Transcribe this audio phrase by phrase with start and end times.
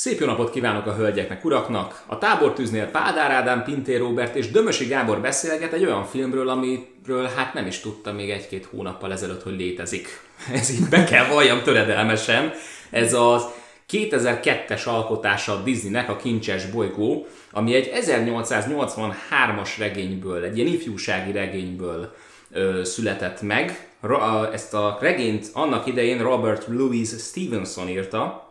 [0.00, 2.02] Szép jó napot kívánok a hölgyeknek, uraknak!
[2.06, 7.54] A tábortűznél Pádár Ádám, Pintér Robert és Dömösi Gábor beszélget egy olyan filmről, amiről hát
[7.54, 10.08] nem is tudtam még egy-két hónappal ezelőtt, hogy létezik.
[10.60, 12.52] Ez így be kell valljam töredelmesen.
[12.90, 13.44] Ez az
[13.90, 22.14] 2002-es alkotása a Disneynek, a Kincses bolygó, ami egy 1883-as regényből, egy ilyen ifjúsági regényből
[22.50, 23.88] ö, született meg.
[24.00, 28.48] Ra, ezt a regényt annak idején Robert Louis Stevenson írta,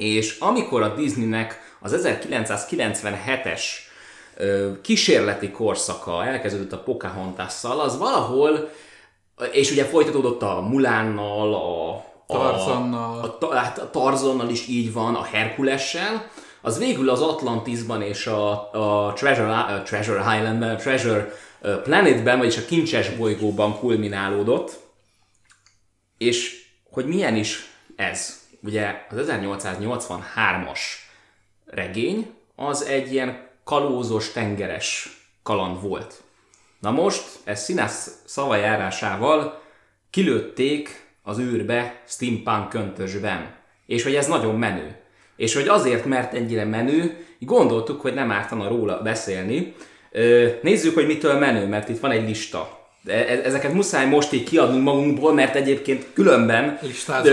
[0.00, 3.62] és amikor a Disneynek az 1997-es
[4.82, 8.70] kísérleti korszaka elkezdődött a Pocahontas-szal, az valahol,
[9.52, 13.36] és ugye folytatódott a Mulánnal, a Tarzannal.
[13.40, 16.30] A, a, hát a Tarzannal is így van, a Herkulessel,
[16.60, 21.32] az végül az Atlantisban és a, a Treasure, a Treasure Islandben, a Treasure
[21.82, 24.78] Planetben, vagyis a Kincses bolygóban kulminálódott,
[26.18, 30.80] és hogy milyen is ez ugye az 1883-as
[31.66, 36.22] regény az egy ilyen kalózos, tengeres kaland volt.
[36.80, 39.62] Na most, ez színász szavajárásával
[40.10, 43.54] kilőtték az űrbe steampunk köntösben.
[43.86, 44.96] És hogy ez nagyon menő.
[45.36, 49.74] És hogy azért, mert ennyire menő, gondoltuk, hogy nem ártana róla beszélni.
[50.62, 52.79] Nézzük, hogy mitől menő, mert itt van egy lista.
[53.02, 56.78] De e- ezeket muszáj most így kiadnunk magunkból, mert egyébként különben...
[56.82, 57.32] Listázott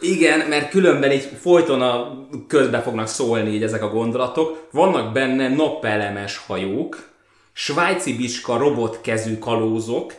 [0.00, 4.68] Igen, mert különben így folyton a közbe fognak szólni így ezek a gondolatok.
[4.70, 7.08] Vannak benne napelemes hajók,
[7.52, 10.12] svájci bicska robotkezű kalózok,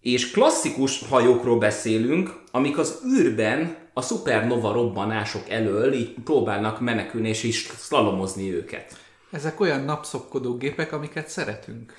[0.00, 7.42] és klasszikus hajókról beszélünk, amik az űrben a szupernova robbanások elől így próbálnak menekülni és
[7.42, 8.96] is szlalomozni őket.
[9.30, 11.92] Ezek olyan napszokkodó gépek, amiket szeretünk.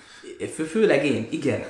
[0.55, 1.63] Fő, főleg én, igen.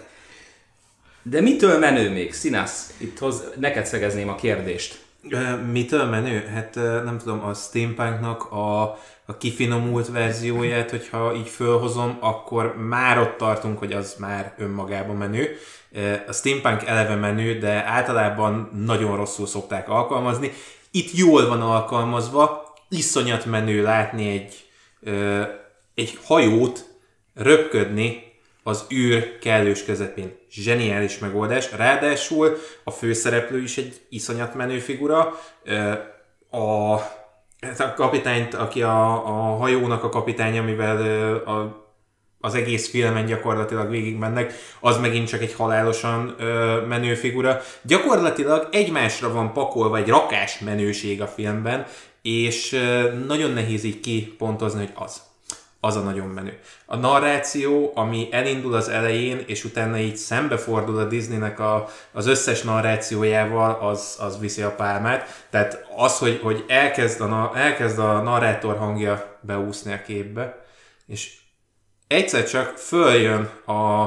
[1.21, 2.93] De mitől menő még, Színász?
[2.97, 5.03] Itt hoz, neked szegezném a kérdést.
[5.71, 6.45] Mitől menő?
[6.53, 8.81] Hát nem tudom, a steampunknak a,
[9.25, 15.57] a kifinomult verzióját, hogyha így fölhozom, akkor már ott tartunk, hogy az már önmagában menő.
[16.27, 20.51] A steampunk eleve menő, de általában nagyon rosszul szokták alkalmazni.
[20.91, 24.65] Itt jól van alkalmazva, iszonyat menő látni egy,
[25.95, 26.85] egy hajót
[27.33, 28.23] röpködni
[28.67, 30.37] az űr kellős közepén.
[30.51, 31.71] Zseniális megoldás.
[31.71, 35.39] Ráadásul a főszereplő is egy iszonyat menő figura.
[36.49, 36.93] A,
[37.77, 40.97] a kapitányt, aki a, a hajónak a kapitány, amivel
[41.37, 41.85] a,
[42.39, 47.61] az egész filmen gyakorlatilag végig mennek, az megint csak egy halálosan ö, menő figura.
[47.81, 51.85] Gyakorlatilag egymásra van pakolva egy rakás menőség a filmben,
[52.21, 55.21] és ö, nagyon nehéz így kipontozni, hogy az
[55.85, 56.59] az a nagyon menő.
[56.85, 62.61] A narráció, ami elindul az elején, és utána így szembefordul a Disneynek a, az összes
[62.61, 65.45] narrációjával, az, az viszi a pálmát.
[65.49, 70.65] Tehát az, hogy, hogy elkezd, a, elkezd a narrátor hangja beúszni a képbe,
[71.07, 71.33] és
[72.07, 74.01] egyszer csak följön a,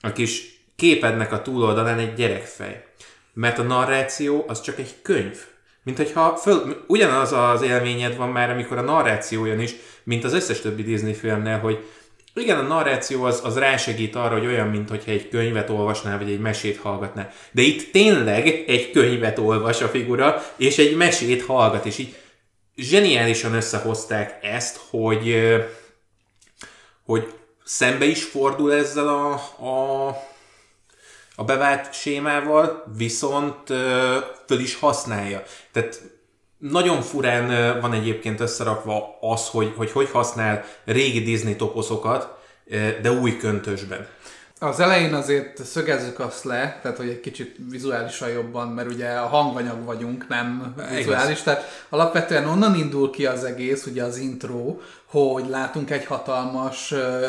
[0.00, 2.84] a kis képednek a túloldalán egy gyerekfej.
[3.32, 5.38] Mert a narráció az csak egy könyv.
[5.82, 9.74] Mint hogyha föl, ugyanaz az élményed van már, amikor a narráció jön is,
[10.06, 11.84] mint az összes többi Disney filmnél, hogy
[12.34, 16.40] igen, a narráció az, az rásegít arra, hogy olyan, mintha egy könyvet olvasnál, vagy egy
[16.40, 17.32] mesét hallgatnál.
[17.50, 22.16] De itt tényleg egy könyvet olvas a figura, és egy mesét hallgat, és így
[22.76, 25.54] zseniálisan összehozták ezt, hogy,
[27.04, 27.32] hogy
[27.64, 29.32] szembe is fordul ezzel a,
[29.64, 30.08] a,
[31.36, 33.66] a bevált sémával, viszont
[34.46, 35.42] föl is használja.
[35.72, 36.00] Tehát
[36.70, 42.28] nagyon furán van egyébként összerakva az, hogy hogy, hogy használ régi Disney toposzokat,
[43.02, 44.06] de új köntösben.
[44.58, 49.26] Az elején azért szögezzük azt le, tehát hogy egy kicsit vizuálisan jobban, mert ugye a
[49.26, 55.48] hanganyag vagyunk, nem vizuális, tehát alapvetően onnan indul ki az egész, ugye az intro, hogy
[55.48, 57.24] látunk egy hatalmas uh,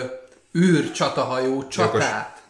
[0.55, 2.41] űr csatahajó csatát.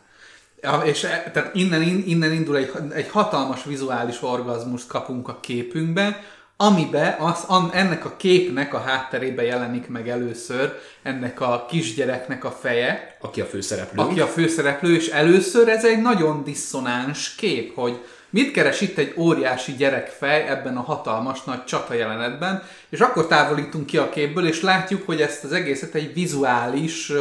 [0.62, 6.24] Ja, és e, tehát innen, innen indul egy, egy hatalmas vizuális orgazmust kapunk a képünkbe,
[6.57, 13.18] amibe az, ennek a képnek a hátterébe jelenik meg először ennek a kisgyereknek a feje.
[13.21, 14.04] Aki a főszereplő.
[14.04, 19.13] Aki a főszereplő, és először ez egy nagyon diszonáns kép, hogy mit keres itt egy
[19.18, 24.62] óriási gyerekfej ebben a hatalmas nagy csata jelenetben, és akkor távolítunk ki a képből, és
[24.62, 27.12] látjuk, hogy ezt az egészet egy vizuális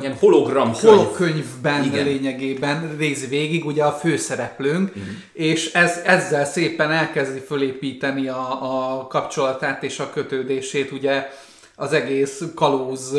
[0.00, 2.04] Ilyen hologram holokönyvben Igen.
[2.04, 5.04] lényegében rész végig, ugye a főszereplőnk, uh-huh.
[5.32, 11.28] és ez, ezzel szépen elkezdi fölépíteni a, a kapcsolatát és a kötődését ugye
[11.76, 13.16] az egész kalóz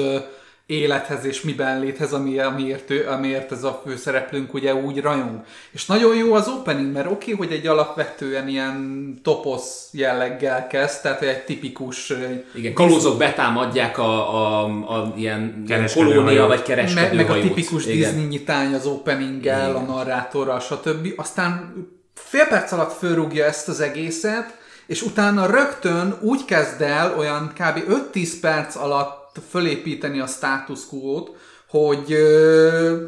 [0.70, 5.44] élethez és miben léthez, ami, amiért, ő, amiért ez a főszereplőnk ugye úgy rajong.
[5.72, 11.02] És nagyon jó az opening, mert oké, okay, hogy egy alapvetően ilyen toposz jelleggel kezd,
[11.02, 12.14] tehát egy tipikus...
[12.54, 18.26] Igen, kalózok betámadják a, a, a ilyen kolónia vagy kereskedő Meg, meg a tipikus Disney
[18.26, 21.14] nyitány az openinggel, a narrátorral, stb.
[21.16, 21.74] Aztán
[22.14, 24.58] fél perc alatt fölrúgja ezt az egészet,
[24.88, 27.80] és utána rögtön úgy kezd el olyan kb.
[28.14, 29.19] 5-10 perc alatt
[29.50, 31.32] fölépíteni a status quo-t,
[31.70, 33.06] hogy ö,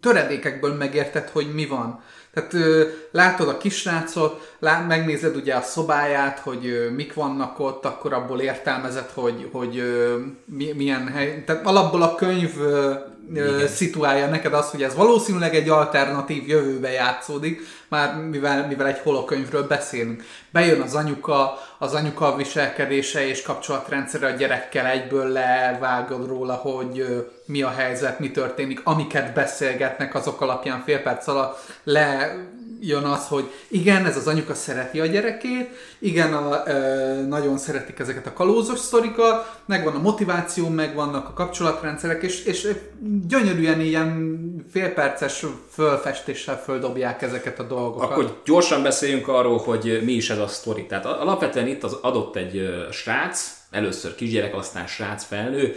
[0.00, 2.02] töredékekből megérted, hogy mi van.
[2.34, 7.84] Tehát ö, látod a kisrácot, lát, megnézed ugye a szobáját, hogy ö, mik vannak ott,
[7.84, 11.42] akkor abból értelmezed, hogy, hogy ö, mi, milyen hely.
[11.46, 12.94] Tehát alapból a könyv ö,
[13.66, 19.66] szituálja neked azt, hogy ez valószínűleg egy alternatív jövőbe játszódik, már mivel, mivel egy holokönyvről
[19.66, 20.22] beszélünk.
[20.50, 27.62] Bejön az anyuka, az anyuka viselkedése és kapcsolatrendszere a gyerekkel egyből levágod róla, hogy mi
[27.62, 32.36] a helyzet, mi történik, amiket beszélgetnek, azok alapján fél perc alatt le
[32.80, 35.68] jön az, hogy igen, ez az anyuka szereti a gyerekét,
[35.98, 42.22] igen, a, e, nagyon szeretik ezeket a kalózos sztorikat, megvan a motiváció, megvannak a kapcsolatrendszerek,
[42.22, 42.68] és, és
[43.28, 44.36] gyönyörűen ilyen
[44.72, 48.10] félperces fölfestéssel földobják ezeket a dolgokat.
[48.10, 50.86] Akkor gyorsan beszéljünk arról, hogy mi is ez a sztori.
[50.86, 55.74] Tehát alapvetően itt az adott egy srác, először kisgyerek, aztán srác felnő,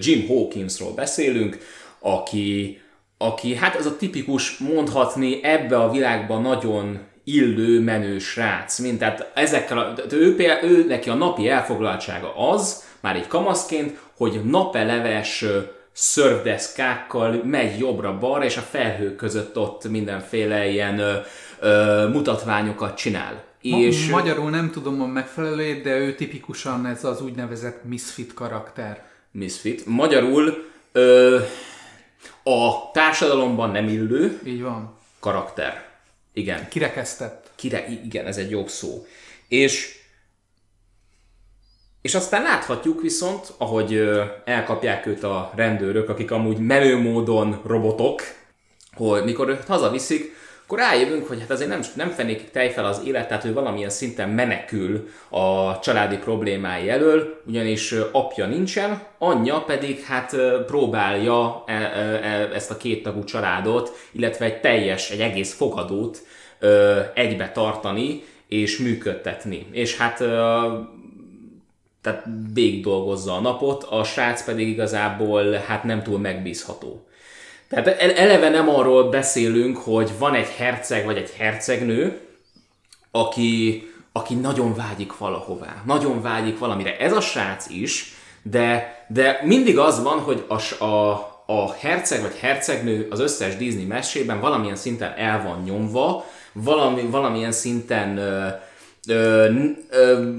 [0.00, 1.58] Jim Hawkinsról beszélünk,
[1.98, 2.81] aki
[3.22, 9.30] aki hát ez a tipikus, mondhatni ebbe a világban nagyon illő, menő srác, mint tehát
[9.34, 15.44] ezekkel a, tehát ő, ő neki a napi elfoglaltsága az, már egy kamaszként, hogy napeleves
[15.92, 21.14] szörvdeszkákkal megy jobbra-balra, és a felhők között ott mindenféle ilyen ö,
[21.60, 23.44] ö, mutatványokat csinál.
[23.62, 29.04] Ma- és magyarul nem tudom a megfelelőjét, de ő tipikusan ez az úgynevezett misfit karakter.
[29.32, 29.86] Misfit.
[29.86, 31.38] Magyarul ö,
[32.42, 34.96] a társadalomban nem illő Így van.
[35.20, 35.84] karakter.
[36.32, 36.68] Igen.
[36.68, 37.50] Kirekesztett.
[37.54, 39.06] Kire, igen, ez egy jobb szó.
[39.48, 40.00] És
[42.00, 44.10] és aztán láthatjuk viszont, ahogy
[44.44, 48.22] elkapják őt a rendőrök, akik amúgy menő módon robotok,
[48.94, 50.34] hogy mikor őt hazaviszik,
[50.72, 54.28] akkor rájövünk, hogy hát azért nem, nem fenékig tejfel az élet, tehát ő valamilyen szinten
[54.28, 60.36] menekül a családi problémái elől, ugyanis apja nincsen, anyja pedig hát
[60.66, 66.26] próbálja e, e, e, ezt a két tagú családot, illetve egy teljes, egy egész fogadót
[67.14, 69.66] egybe tartani és működtetni.
[69.70, 70.16] És hát
[72.00, 77.06] tehát végig dolgozza a napot, a srác pedig igazából hát nem túl megbízható.
[77.72, 82.20] Tehát eleve nem arról beszélünk, hogy van egy herceg vagy egy hercegnő,
[83.10, 83.82] aki,
[84.12, 86.96] aki nagyon vágyik valahová, nagyon vágyik valamire.
[86.98, 91.10] Ez a srác is, de, de mindig az van, hogy a, a,
[91.46, 97.52] a herceg vagy hercegnő az összes Disney mesében valamilyen szinten el van nyomva, valami, valamilyen
[97.52, 98.48] szinten ö,
[99.08, 99.48] ö,
[99.90, 100.30] ö,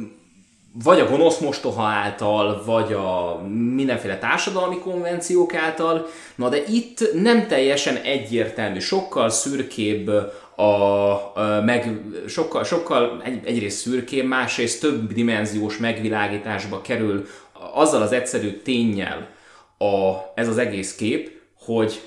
[0.81, 3.41] vagy a gonosz mostoha által, vagy a
[3.75, 10.07] mindenféle társadalmi konvenciók által, na de itt nem teljesen egyértelmű, sokkal szürkébb
[10.55, 17.27] a, a meg sokkal, sokkal egy, egyrészt szürkébb, másrészt több dimenziós megvilágításba kerül
[17.73, 19.29] azzal az egyszerű tényel
[19.77, 21.31] a, ez az egész kép,
[21.65, 22.01] hogy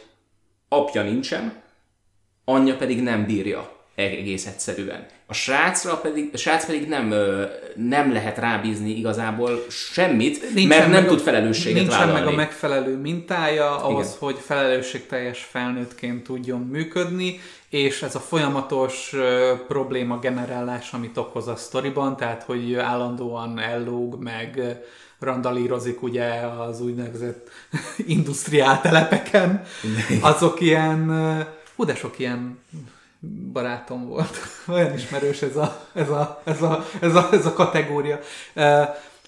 [0.68, 1.62] apja nincsen,
[2.44, 5.06] anyja pedig nem bírja egész egyszerűen.
[5.26, 7.14] A srácra pedig, a srác pedig nem,
[7.76, 12.24] nem lehet rábízni igazából semmit, nincsen mert nem tud felelősséget nincsen vállalni.
[12.24, 14.18] meg a megfelelő mintája ahhoz, Igen.
[14.18, 19.20] hogy felelősségteljes felnőttként tudjon működni, és ez a folyamatos uh,
[19.66, 24.78] probléma generálás, amit okoz a sztoriban, tehát hogy állandóan ellóg, meg
[25.18, 26.24] randalírozik ugye
[26.58, 27.50] az úgynevezett
[28.06, 29.62] industriál telepeken,
[30.20, 31.12] azok ilyen,
[31.76, 32.58] hú de sok ilyen
[33.52, 34.36] barátom volt.
[34.74, 38.18] Olyan ismerős ez a, ez a, ez a, ez a, ez a kategória.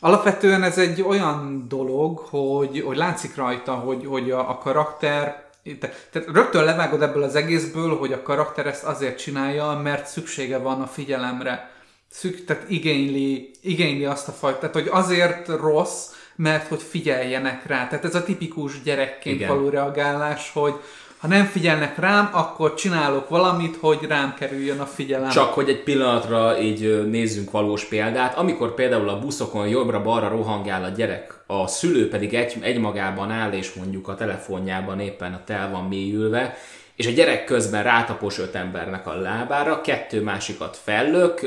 [0.00, 5.46] Alapvetően ez egy olyan dolog, hogy, hogy látszik rajta, hogy, hogy a, a karakter
[5.80, 10.80] tehát rögtön levágod ebből az egészből, hogy a karakter ezt azért csinálja, mert szüksége van
[10.80, 11.70] a figyelemre.
[12.10, 17.88] Szük, tehát igényli, igényli azt a fajta, tehát hogy azért rossz, mert hogy figyeljenek rá.
[17.88, 19.48] Tehát ez a tipikus gyerekként Igen.
[19.48, 20.74] való reagálás, hogy,
[21.18, 25.28] ha nem figyelnek rám, akkor csinálok valamit, hogy rám kerüljön a figyelem.
[25.28, 30.88] Csak hogy egy pillanatra így nézzünk valós példát, amikor például a buszokon jobbra-balra rohangál a
[30.88, 35.84] gyerek, a szülő pedig egy, egymagában áll, és mondjuk a telefonjában éppen a tel van
[35.84, 36.56] mélyülve,
[36.96, 41.40] és a gyerek közben rátapos öt embernek a lábára, kettő másikat fellök,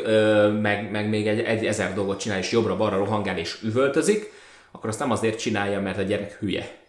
[0.61, 4.31] meg, meg még egy, egy ezer dolgot csinál, és jobbra-balra rohangál és üvöltözik,
[4.71, 6.80] akkor azt nem azért csinálja, mert a gyerek hülye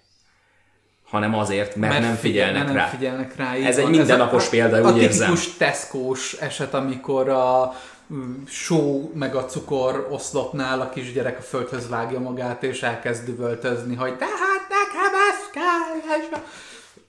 [1.12, 2.81] hanem azért, mert, mert nem figyelnek figyel, rá.
[2.81, 5.28] Nem figyelnek rá Ez egy mindennapos a, példa, a, úgy a érzem.
[5.28, 7.75] tipikus Tesco-s eset, amikor a
[8.12, 13.95] mm, só meg a cukor oszlopnál a kisgyerek a földhöz vágja magát, és elkezd düvöltözni,
[13.95, 16.12] hogy de hát nekem ez kell,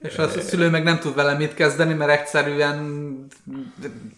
[0.03, 2.77] és a, és a szülő meg nem tud vele mit kezdeni, mert egyszerűen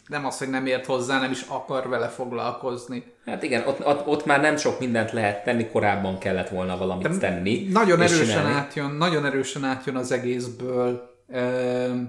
[0.07, 3.03] nem az, hogy nem ért hozzá, nem is akar vele foglalkozni.
[3.25, 7.07] Hát igen, ott, ott, ott már nem sok mindent lehet tenni, korábban kellett volna valamit
[7.07, 7.67] De tenni.
[7.71, 8.53] Nagyon erősen csinálni.
[8.53, 11.13] átjön, nagyon erősen átjön az egészből,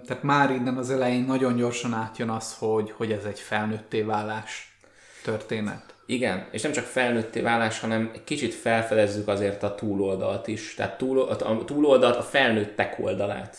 [0.06, 4.75] tehát már innen az elején nagyon gyorsan átjön az, hogy, hogy ez egy felnőtté válás
[5.26, 5.94] történet.
[6.06, 10.74] Igen, és nem csak felnőtté válás, hanem egy kicsit felfedezzük azért a túloldalt is.
[10.74, 13.56] Tehát túl, a túloldalt, a felnőttek oldalát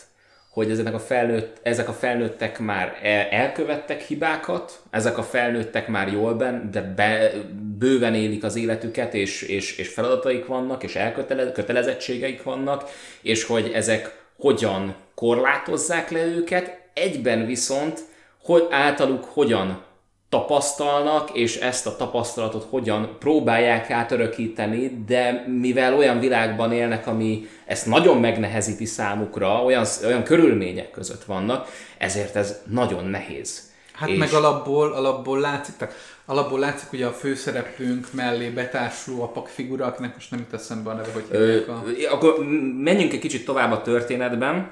[0.58, 2.98] hogy ezek a, felnőtt, ezek a felnőttek már
[3.30, 7.32] elkövettek hibákat, ezek a felnőttek már jól ben, de be,
[7.78, 14.22] bőven élik az életüket, és, és, és feladataik vannak, és elkötelezettségeik vannak, és hogy ezek
[14.38, 18.00] hogyan korlátozzák le őket, egyben viszont
[18.42, 19.82] hogy általuk hogyan
[20.28, 27.86] tapasztalnak, és ezt a tapasztalatot hogyan próbálják átörökíteni, de mivel olyan világban élnek, ami ezt
[27.86, 31.68] nagyon megnehezíti számukra, olyan, olyan körülmények között vannak,
[31.98, 33.66] ezért ez nagyon nehéz.
[33.92, 34.18] Hát és...
[34.18, 35.94] meg alapból, alapból látszik, tehát
[36.24, 40.94] alapból látszik, hogy a főszereplőnk mellé betársuló apak figura, akinek most nem teszem be a
[40.94, 41.84] neve, hogy Ö, a...
[42.10, 42.38] Akkor
[42.82, 44.70] menjünk egy kicsit tovább a történetben.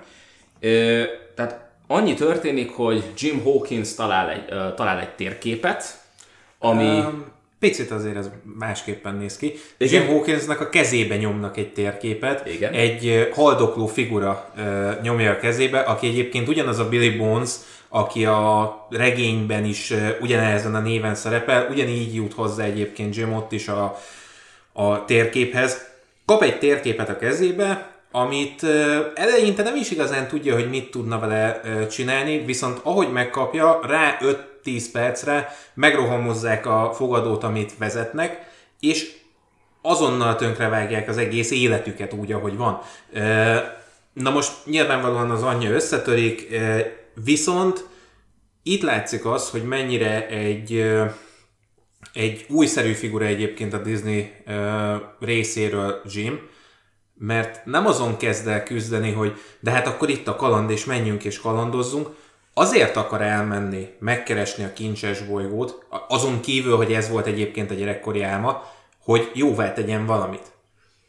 [0.60, 1.02] Ö,
[1.34, 6.00] tehát Annyi történik, hogy Jim Hawkins talál egy, uh, talál egy térképet,
[6.59, 6.85] ami...
[6.85, 9.55] Um, picit azért ez másképpen néz ki.
[9.76, 10.02] Igen.
[10.02, 12.47] Jim Hawkinsnak a kezébe nyomnak egy térképet.
[12.47, 12.73] Igen.
[12.73, 17.50] Egy haldokló figura uh, nyomja a kezébe, aki egyébként ugyanaz a Billy Bones,
[17.88, 23.52] aki a regényben is uh, ugyanezen a néven szerepel, ugyanígy jut hozzá egyébként Jim ott
[23.52, 23.99] is a,
[24.73, 25.95] a térképhez.
[26.25, 28.62] Kap egy térképet a kezébe, amit
[29.14, 34.18] eleinte nem is igazán tudja, hogy mit tudna vele csinálni, viszont ahogy megkapja, rá
[34.64, 38.46] 5-10 percre megrohamozzák a fogadót, amit vezetnek,
[38.80, 39.12] és
[39.82, 42.80] azonnal tönkrevágják az egész életüket úgy, ahogy van.
[44.12, 46.49] Na most nyilvánvalóan az anyja összetörik,
[47.25, 47.87] viszont
[48.62, 50.92] itt látszik az, hogy mennyire egy,
[52.12, 54.32] egy újszerű figura egyébként a Disney
[55.20, 56.54] részéről Jim,
[57.18, 61.25] mert nem azon kezd el küzdeni, hogy de hát akkor itt a kaland, és menjünk
[61.25, 62.08] és kalandozzunk,
[62.54, 68.23] azért akar elmenni, megkeresni a kincses bolygót, azon kívül, hogy ez volt egyébként a gyerekkori
[68.23, 68.73] álma,
[69.04, 70.52] hogy jóvá tegyen valamit.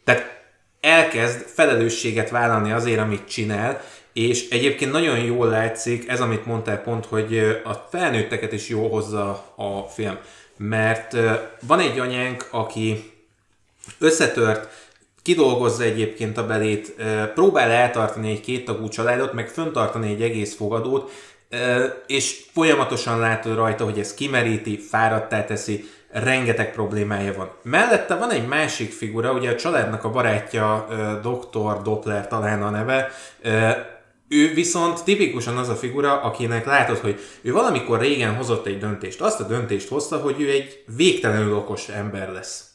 [0.03, 0.41] Tehát
[0.81, 3.81] elkezd felelősséget vállalni azért, amit csinál,
[4.13, 9.53] és egyébként nagyon jól látszik, ez amit mondtál pont, hogy a felnőtteket is jól hozza
[9.55, 10.17] a film.
[10.57, 11.17] Mert
[11.61, 13.11] van egy anyánk, aki
[13.99, 14.86] összetört,
[15.27, 16.95] kidolgozza egyébként a belét,
[17.33, 21.11] próbál eltartani egy kéttagú családot, meg föntartani egy egész fogadót,
[22.07, 27.51] és folyamatosan látod rajta, hogy ez kimeríti, fáradtá teszi, rengeteg problémája van.
[27.63, 30.87] Mellette van egy másik figura, ugye a családnak a barátja,
[31.21, 31.81] Dr.
[31.81, 33.11] Doppler talán a neve,
[34.29, 39.21] ő viszont tipikusan az a figura, akinek látod, hogy ő valamikor régen hozott egy döntést.
[39.21, 42.65] Azt a döntést hozta, hogy ő egy végtelenül okos ember lesz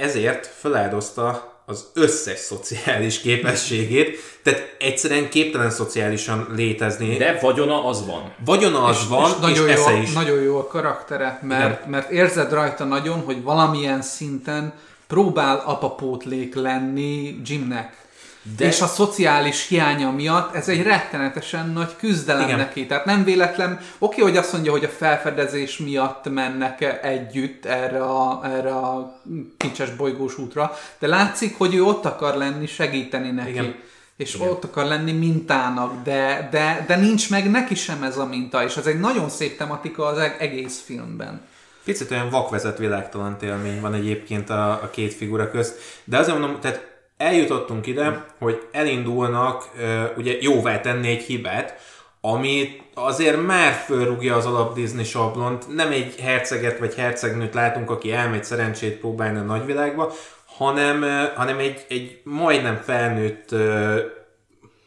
[0.00, 7.16] ezért feláldozta az összes szociális képességét, tehát egyszerűen képtelen szociálisan létezni.
[7.16, 8.32] De vagyona az van.
[8.44, 10.12] Vagyona az és, van, és, nagyon és esze jó, is.
[10.12, 14.72] Nagyon jó a karaktere, mert, mert érzed rajta nagyon, hogy valamilyen szinten
[15.06, 17.99] próbál apapótlék lenni Jimnek.
[18.42, 18.66] De...
[18.66, 22.58] És a szociális hiánya miatt ez egy rettenetesen nagy küzdelem Igen.
[22.58, 22.86] neki.
[22.86, 28.40] Tehát nem véletlen, oké, hogy azt mondja, hogy a felfedezés miatt mennek együtt erre a,
[28.44, 29.20] erre a
[29.56, 33.50] kincses bolygós útra, de látszik, hogy ő ott akar lenni, segíteni neki.
[33.50, 33.74] Igen.
[34.16, 34.48] És Igen.
[34.48, 38.76] ott akar lenni mintának, de, de, de nincs meg neki sem ez a minta, és
[38.76, 41.40] ez egy nagyon szép tematika az egész filmben.
[41.84, 46.60] Picit olyan vakvezet világtalan élmény van egyébként a, a két figura közt, de azért mondom,
[46.60, 46.89] tehát
[47.20, 49.68] eljutottunk ide, hogy elindulnak
[50.16, 51.78] ugye jóvá tenni egy hibát,
[52.20, 55.74] ami azért már fölrúgja az alap Disney sablont.
[55.74, 60.12] Nem egy herceget vagy hercegnőt látunk, aki elmegy szerencsét próbálni a nagyvilágba,
[60.44, 63.54] hanem, hanem egy, egy majdnem felnőtt,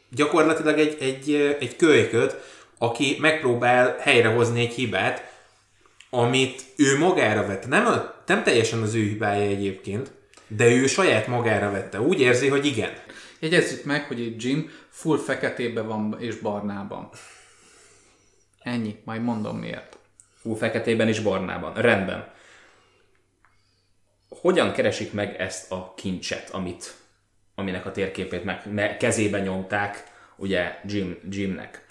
[0.10, 2.36] gyakorlatilag egy, egy, egy kölyköt,
[2.78, 5.32] aki megpróbál helyrehozni egy hibát,
[6.10, 7.68] amit ő magára vett.
[7.68, 10.12] Nem, nem teljesen az ő hibája egyébként,
[10.55, 12.01] de ő saját magára vette.
[12.01, 12.91] Úgy érzi, hogy igen.
[13.39, 17.10] Jegyezzük meg, hogy egy Jim full feketében van és barnában.
[18.60, 19.98] Ennyi, majd mondom miért.
[20.41, 21.74] Full feketében és barnában.
[21.74, 22.31] Rendben.
[24.29, 26.93] Hogyan keresik meg ezt a kincset, amit,
[27.55, 31.86] aminek a térképét meg, me, kezébe nyomták ugye Jim, Jimnek.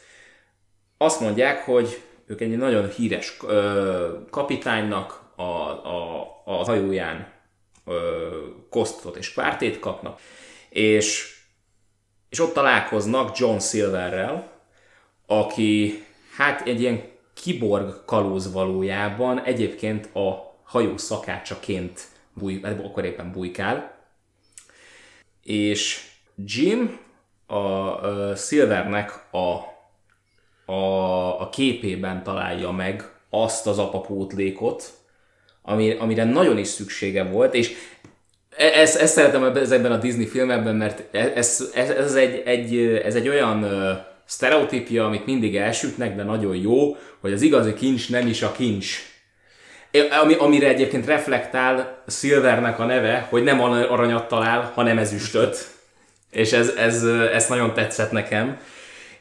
[0.96, 7.32] Azt mondják, hogy ők egy nagyon híres ö, kapitánynak a, a, a hajóján
[8.70, 10.20] kosztot és kvártét kapnak,
[10.68, 11.36] és,
[12.28, 14.60] és ott találkoznak John Silverrel,
[15.26, 16.04] aki
[16.36, 22.00] hát egy ilyen kiborg kalóz valójában egyébként a hajó szakácsaként
[22.34, 24.00] búj, akkor éppen bujkál.
[25.42, 27.00] És Jim
[27.46, 29.60] a, a Silvernek a,
[30.72, 35.01] a, a képében találja meg azt az apapótlékot,
[35.62, 37.72] ami, amire nagyon is szüksége volt, és
[38.56, 42.76] e, ezt, ezt szeretem ezekben a Disney filmekben, mert e, ez, ez, ez, egy, egy,
[43.04, 43.66] ez egy olyan
[44.24, 49.10] sztereotípia, amit mindig elsütnek, de nagyon jó, hogy az igazi kincs nem is a kincs.
[50.22, 55.70] Ami, amire egyébként reflektál Silvernek a neve, hogy nem aranyat talál, hanem ezüstöt.
[56.30, 58.60] És ez, ez, ez nagyon tetszett nekem.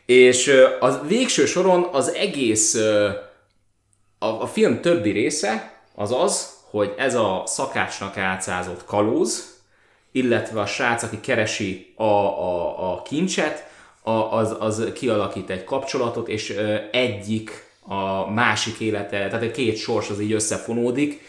[0.06, 2.76] És az végső soron az egész
[4.20, 9.60] a, a film többi része az az, hogy ez a szakácsnak átszázott kalóz,
[10.12, 13.70] illetve a srác, aki keresi a, a, a kincset,
[14.02, 16.50] a, az, az kialakít egy kapcsolatot, és
[16.92, 21.22] egyik a másik élete, tehát egy két sors az így összefonódik.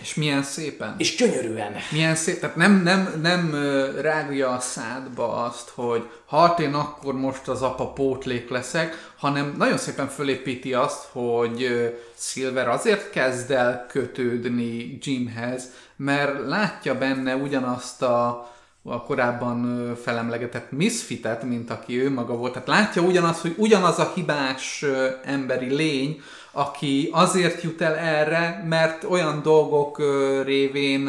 [0.00, 0.94] És milyen szépen.
[0.98, 1.72] És gyönyörűen.
[1.90, 3.54] Milyen szép, tehát nem, nem, nem
[4.00, 9.78] rágja a szádba azt, hogy ha én akkor most az apa pótlék leszek, hanem nagyon
[9.78, 11.68] szépen fölépíti azt, hogy
[12.16, 15.64] Silver azért kezd el kötődni Jimhez,
[15.96, 18.48] mert látja benne ugyanazt a
[18.82, 22.52] a korábban felemlegetett misfitet, mint aki ő maga volt.
[22.52, 24.84] Tehát látja ugyanaz, hogy ugyanaz a hibás
[25.24, 26.20] emberi lény,
[26.52, 29.98] aki azért jut el erre, mert olyan dolgok
[30.44, 31.04] révén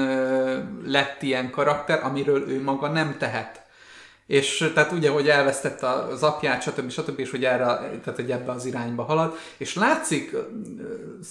[0.86, 3.62] lett ilyen karakter, amiről ő maga nem tehet.
[4.32, 6.90] És tehát ugye, hogy elvesztette az apját, stb.
[6.92, 7.20] stb.
[7.20, 7.66] és hogy, erre,
[8.04, 9.38] tehát, hogy ebbe az irányba halad.
[9.58, 10.36] És látszik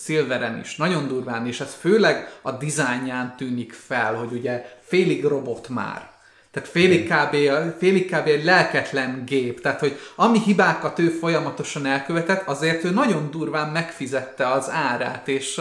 [0.04, 5.68] Silveren is, nagyon durván, és ez főleg a dizájnján tűnik fel, hogy ugye félig robot
[5.68, 6.09] már.
[6.52, 7.36] Tehát félig kb,
[7.78, 8.26] félig kb.
[8.26, 9.60] egy lelketlen gép.
[9.60, 15.60] Tehát, hogy ami hibákat ő folyamatosan elkövetett, azért ő nagyon durván megfizette az árát, és,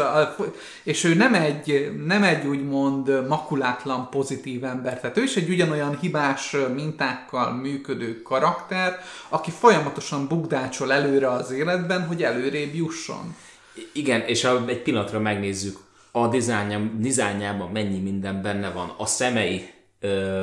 [0.83, 4.99] és ő nem egy, nem egy úgymond makulátlan pozitív ember.
[4.99, 12.07] Tehát ő is egy ugyanolyan hibás mintákkal működő karakter, aki folyamatosan bugdácsol előre az életben,
[12.07, 13.35] hogy előrébb jusson.
[13.93, 15.77] Igen, és ha egy pillanatra megnézzük,
[16.11, 16.27] a
[16.97, 19.77] dizájnjában mennyi minden benne van, a szemei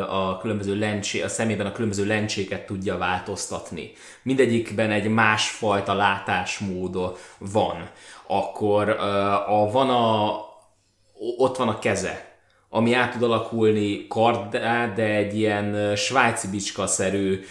[0.09, 3.93] a különböző lencsé, a szemében a különböző lencséket tudja változtatni.
[4.23, 7.91] Mindegyikben egy másfajta látásmód van.
[8.27, 8.89] Akkor
[9.49, 10.41] a, van a,
[11.39, 12.35] ott van a keze,
[12.69, 17.45] ami át tud alakulni karddá, de egy ilyen svájci bicska-szerű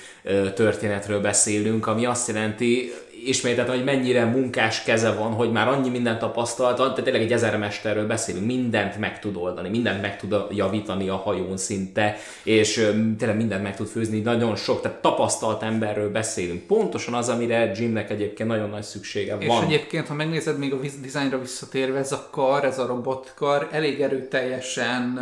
[0.53, 2.91] történetről beszélünk, ami azt jelenti,
[3.27, 8.07] ismételten, hogy mennyire munkás keze van, hogy már annyi mindent tapasztalt, tehát tényleg egy ezermesterről
[8.07, 12.73] beszélünk, mindent meg tud oldani, mindent meg tud javítani a hajón szinte, és
[13.17, 16.61] tényleg mindent meg tud főzni, nagyon sok, tehát tapasztalt emberről beszélünk.
[16.61, 19.61] Pontosan az, amire Jimnek egyébként nagyon nagy szüksége és van.
[19.61, 24.01] És egyébként, ha megnézed még a dizájnra visszatérve, ez a kar, ez a robotkar elég
[24.01, 25.19] erőteljesen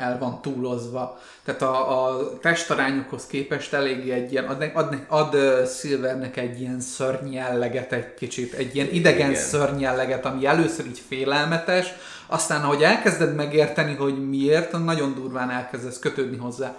[0.00, 1.20] el van túlozva.
[1.44, 5.36] Tehát a, a testarányokhoz képest elég egy ilyen, ad, ad, ad
[5.68, 9.42] Silvernek egy ilyen szörny jelleget egy kicsit, egy ilyen idegen Igen.
[9.42, 11.86] szörny jelleget, ami először így félelmetes,
[12.26, 16.76] aztán ahogy elkezded megérteni, hogy miért, nagyon durván elkezdesz kötődni hozzá.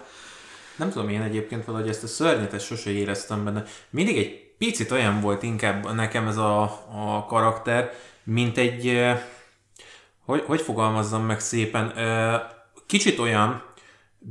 [0.76, 3.64] Nem tudom, én egyébként valahogy ezt a szörnyetet sose éreztem benne.
[3.90, 9.02] Mindig egy picit olyan volt inkább nekem ez a, a karakter, mint egy,
[10.26, 11.94] hogy, hogy fogalmazzam meg szépen,
[12.86, 13.64] kicsit olyan,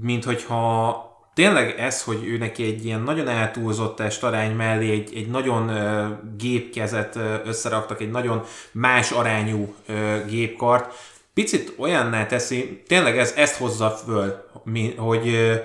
[0.01, 5.29] mint hogyha tényleg ez, hogy ő neki egy ilyen nagyon eltúlzott testarány mellé egy, egy
[5.29, 10.95] nagyon uh, gépkezet uh, összeraktak, egy nagyon más arányú uh, gépkart,
[11.35, 15.57] picit olyanná teszi, tényleg ez, ezt hozza föl, mi, hogy uh,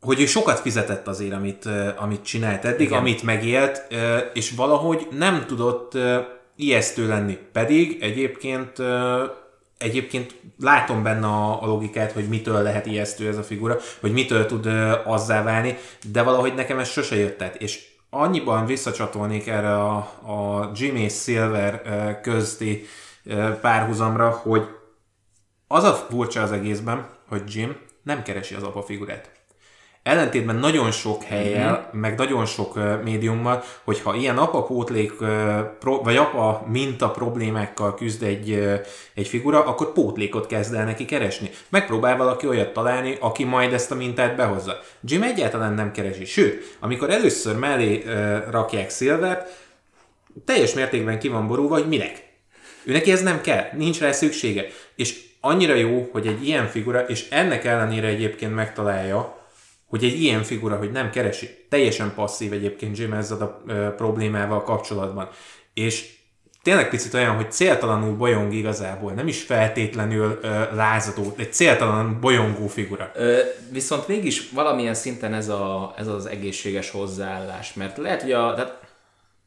[0.00, 2.98] hogy ő sokat fizetett azért, amit, amit csinált eddig, Igen.
[2.98, 3.86] amit megélt,
[4.34, 5.98] és valahogy nem tudott
[6.56, 7.38] ijesztő lenni.
[7.52, 8.72] Pedig egyébként
[9.82, 14.46] egyébként látom benne a, a logikát, hogy mitől lehet ijesztő ez a figura, hogy mitől
[14.46, 15.76] tud uh, azzá válni,
[16.12, 17.54] de valahogy nekem ez sose jött.
[17.58, 22.86] És annyiban visszacsatolnék erre a, a Jim és Silver uh, közti
[23.24, 24.62] uh, párhuzamra, hogy
[25.66, 29.30] az a furcsa az egészben, hogy Jim nem keresi az apa figurát.
[30.02, 32.00] Ellentétben nagyon sok helyel, mm-hmm.
[32.00, 35.28] meg nagyon sok médiummal, hogyha ilyen apa-pótlék, uh,
[35.78, 38.78] pro, vagy apa minta problémákkal küzd egy,
[39.14, 41.50] egy figura, akkor pótlékot kezd el neki keresni.
[41.68, 44.80] Megpróbál valaki olyat találni, aki majd ezt a mintát behozza.
[45.00, 46.24] Jim egyáltalán nem keresi.
[46.24, 48.04] Sőt, amikor először mellé
[48.50, 49.48] rakják Silvert,
[50.44, 52.30] teljes mértékben ki van borulva, hogy minek.
[52.84, 54.66] Ő neki ez nem kell, nincs rá szüksége.
[54.96, 59.41] És annyira jó, hogy egy ilyen figura, és ennek ellenére egyébként megtalálja,
[59.92, 65.28] hogy egy ilyen figura, hogy nem keresi, teljesen passzív egyébként Jim ezzel a problémával kapcsolatban.
[65.74, 66.14] És
[66.62, 72.66] tényleg picit olyan, hogy céltalanul bolyong igazából, nem is feltétlenül ö, lázadó, egy céltalan bolyongó
[72.66, 73.10] figura.
[73.14, 73.38] Ö,
[73.70, 78.80] viszont mégis valamilyen szinten ez, a, ez az egészséges hozzáállás, mert lehet, hogy a, tehát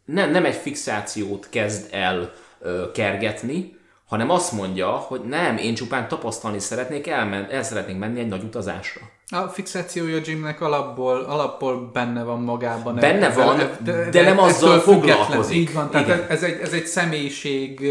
[0.05, 3.77] nem, nem egy fixációt kezd el ö, kergetni,
[4.07, 8.43] hanem azt mondja, hogy nem, én csupán tapasztalni szeretnék, elmen, el szeretnék menni egy nagy
[8.43, 9.01] utazásra.
[9.29, 12.95] A fixációja Jimnek alapból, alapból benne van magában.
[12.95, 15.55] Benne van, de, de, de nem azzal foglalkozik.
[15.55, 17.87] Így van, tehát ez egy, ez egy személyiség,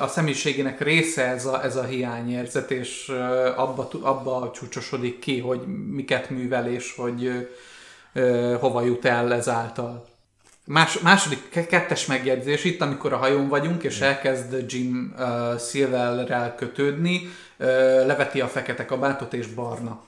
[0.00, 3.08] a személyiségének része ez a, ez a hiányérzet, és
[3.56, 7.48] abba, abba csúcsosodik ki, hogy miket művel, és hogy
[8.60, 10.10] hova jut el ezáltal.
[10.64, 17.20] Más, második, kettes megjegyzés itt, amikor a hajón vagyunk, és elkezd Jim uh, Silverrel kötődni,
[17.58, 17.66] uh,
[18.06, 20.00] leveti a fekete kabátot, és barna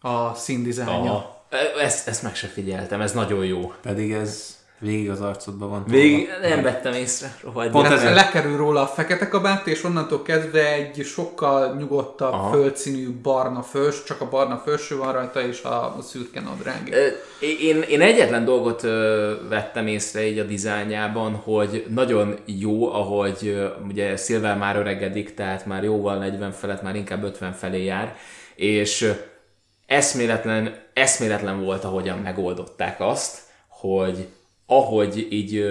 [0.00, 1.36] a színdizájnja.
[1.80, 3.72] Ezt, ezt meg se figyeltem, ez nagyon jó.
[3.82, 5.84] Pedig ez Végig az arcodban van.
[5.86, 7.36] Végig nem vettem észre.
[7.42, 12.50] Rohagy Pont ezért lekerül róla a fekete kabát, és onnantól kezdve egy sokkal nyugodtabb, Aha.
[12.50, 16.94] földszínű barna fős, csak a barna főső van rajta, és a, a szürke nadrág.
[17.60, 18.80] Én, én egyetlen dolgot
[19.48, 25.84] vettem észre így a dizájnjában, hogy nagyon jó, ahogy ugye Silver már öregedik, tehát már
[25.84, 28.16] jóval 40 felett, már inkább 50 felé jár,
[28.54, 29.12] és
[29.88, 34.28] eszméletlen, eszméletlen volt, ahogyan megoldották azt, hogy
[34.70, 35.66] ahogy így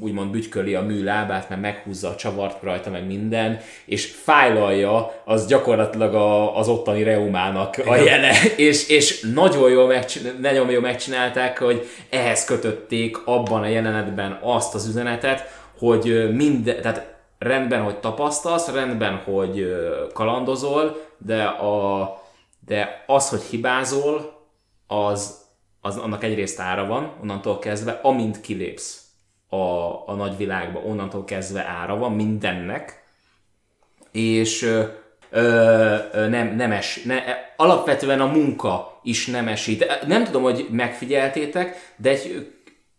[0.00, 5.46] úgymond bütyköli a mű lábát, mert meghúzza a csavart rajta, meg minden, és fájlalja, az
[5.46, 9.94] gyakorlatilag a, az ottani reumának a jele, és, és nagyon, jól
[10.40, 17.14] nagyon jól megcsinálták, hogy ehhez kötötték abban a jelenetben azt az üzenetet, hogy minden, tehát
[17.38, 19.74] rendben, hogy tapasztalsz, rendben, hogy
[20.12, 22.02] kalandozol, de, a,
[22.70, 24.46] de az, hogy hibázol,
[24.86, 25.38] az
[25.80, 29.04] az, annak egyrészt ára van, onnantól kezdve, amint kilépsz
[29.48, 29.56] a,
[30.06, 33.02] a nagyvilágba, onnantól kezdve ára van mindennek,
[34.12, 34.82] és ö,
[35.30, 37.22] ö, nem, nem es, ne,
[37.56, 40.06] alapvetően a munka is nem esít.
[40.06, 42.52] Nem tudom, hogy megfigyeltétek, de egy,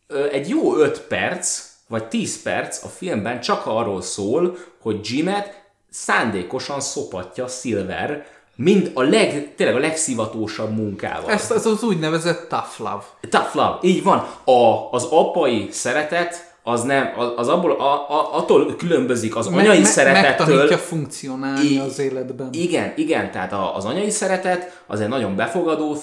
[0.08, 5.62] ö, egy jó 5 perc, vagy 10 perc a filmben csak arról szól, hogy Jimet
[5.90, 8.26] szándékosan szopatja Silver,
[8.64, 11.32] mind a leg, tényleg a legszivatósabb munkával.
[11.32, 13.04] Ezt az az úgynevezett tough love.
[13.30, 14.28] Tough love, így van.
[14.44, 19.86] A, az apai szeretet az nem, az abból, a, a, attól különbözik az anyai me,
[19.86, 20.48] szeretettől.
[20.48, 22.50] Megtanítja funkcionálni I, az életben.
[22.52, 25.98] Igen, igen, tehát az anyai szeretet az egy nagyon befogadó,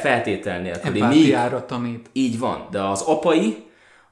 [0.00, 1.00] feltétel nélküli.
[1.00, 2.10] Empátiára tanít.
[2.12, 3.64] Így van, de az apai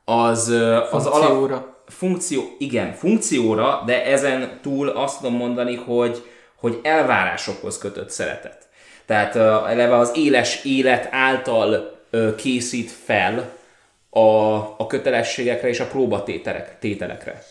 [0.05, 0.55] az,
[0.91, 6.23] az alap, funkció, igen, funkcióra, de ezen túl azt tudom mondani, hogy
[6.65, 8.69] hogy elvárásokhoz kötött szeretet.
[9.07, 13.53] Tehát uh, eleve az éles élet által uh, készít fel
[14.11, 17.43] a, a kötelességekre és a próbatételekre.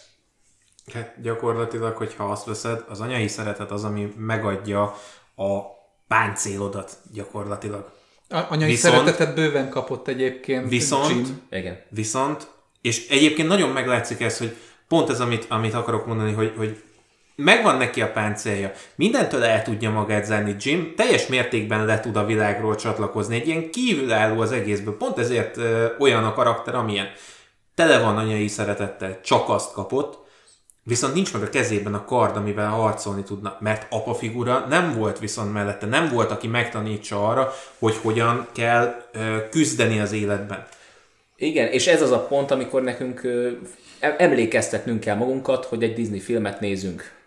[0.94, 4.82] Hát gyakorlatilag, hogyha azt veszed, az anyai szeretet az, ami megadja
[5.36, 5.60] a
[6.08, 7.92] páncélodat gyakorlatilag.
[8.30, 10.70] A, anyai viszont, szeretetet bőven kapott egyébként.
[10.70, 11.42] Viszont, Jim.
[11.52, 11.80] Igen.
[11.90, 12.48] viszont,
[12.82, 14.56] és egyébként nagyon meglátszik ez, hogy
[14.88, 16.84] pont ez, amit, amit akarok mondani, hogy, hogy
[17.36, 20.56] megvan neki a páncélja, mindentől el tudja magát zárni.
[20.60, 25.58] Jim, teljes mértékben le tud a világról csatlakozni, egy ilyen kívülálló az egészből, pont ezért
[25.58, 27.08] ö, olyan a karakter, amilyen.
[27.76, 30.22] Tele van anyai szeretettel, csak azt kapott,
[30.84, 35.20] viszont nincs meg a kezében a kard, amivel harcolni tudna, mert apa figura nem volt
[35.20, 40.68] viszont mellette, nem volt, aki megtanítsa arra, hogy hogyan kell ö, küzdeni az életben.
[41.36, 43.50] Igen, és ez az a pont, amikor nekünk ö,
[44.00, 47.22] emlékeztetnünk kell magunkat, hogy egy Disney filmet nézünk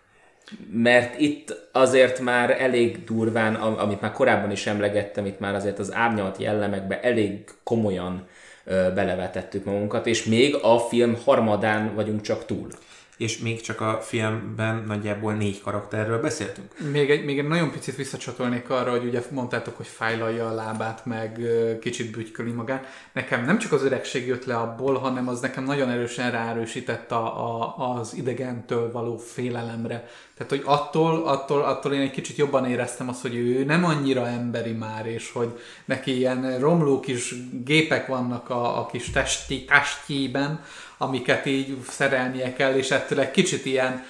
[0.71, 5.93] mert itt azért már elég durván, amit már korábban is emlegettem, itt már azért az
[5.93, 8.27] árnyalt jellemekbe elég komolyan
[8.65, 12.67] belevetettük magunkat, és még a film harmadán vagyunk csak túl
[13.17, 16.71] és még csak a filmben nagyjából négy karakterről beszéltünk.
[16.91, 21.05] Még egy, még egy nagyon picit visszacsatolnék arra, hogy ugye mondtátok, hogy fájlalja a lábát,
[21.05, 21.39] meg
[21.81, 22.85] kicsit bütyköli magát.
[23.13, 27.25] Nekem nem csak az öregség jött le abból, hanem az nekem nagyon erősen ráerősített a,
[27.25, 30.07] a, az idegentől való félelemre.
[30.37, 34.27] Tehát, hogy attól, attól, attól én egy kicsit jobban éreztem azt, hogy ő nem annyira
[34.27, 40.63] emberi már, és hogy neki ilyen romló kis gépek vannak a, a kis testi, testjében,
[40.97, 44.03] amiket így szerelnie kell, és ettől egy kicsit ilyen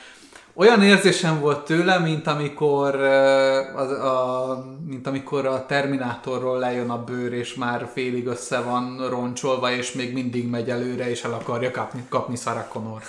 [0.59, 7.33] olyan érzésem volt tőle, mint amikor, a, a, mint amikor a Terminátorról lejön a bőr,
[7.33, 12.05] és már félig össze van roncsolva, és még mindig megy előre, és el akarja kapni,
[12.09, 13.01] kapni Sarah Connor.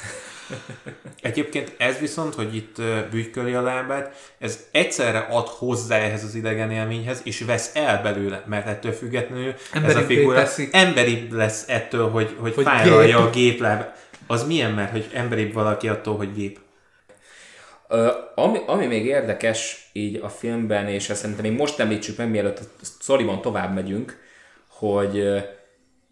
[1.22, 2.76] Egyébként ez viszont, hogy itt
[3.10, 8.42] bütyköli a lábát, ez egyszerre ad hozzá ehhez az idegen élményhez, és vesz el belőle,
[8.46, 10.68] mert ettől függetlenül Emberi ez a figura teszi.
[10.72, 13.26] emberi lesz ettől, hogy, hogy, hogy fájlalja gép.
[13.26, 13.84] a gépláb.
[14.26, 16.58] Az milyen, mert hogy emberibb valaki attól, hogy gép?
[17.88, 22.30] Ö, ami, ami még érdekes így a filmben, és ezt szerintem még most említsük meg,
[22.30, 24.18] mielőtt a sztoriban tovább megyünk,
[24.68, 25.38] hogy ö,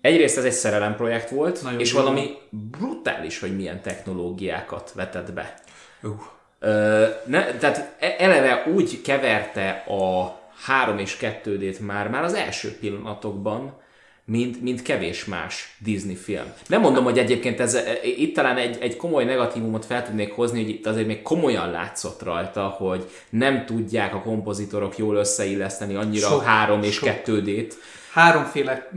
[0.06, 1.98] egyrészt ez egy szerelemprojekt volt, Nagyon és jó.
[1.98, 2.30] valami
[2.78, 5.54] brutális, hogy milyen technológiákat vetett be.
[6.02, 6.10] Uh.
[6.58, 12.76] Ö, ne, tehát e- eleve úgy keverte a 3 és 2D-t már, már az első
[12.80, 13.80] pillanatokban,
[14.24, 16.52] mint, mint kevés más Disney film.
[16.66, 20.60] Nem mondom, hogy egyébként ez, e- itt talán egy, egy komoly negatívumot fel tudnék hozni,
[20.60, 26.28] hogy itt azért még komolyan látszott rajta, hogy nem tudják a kompozitorok jól összeilleszteni annyira
[26.28, 27.08] Sok, a 3 és sok.
[27.24, 27.72] 2D-t.
[28.16, 28.88] Háromféle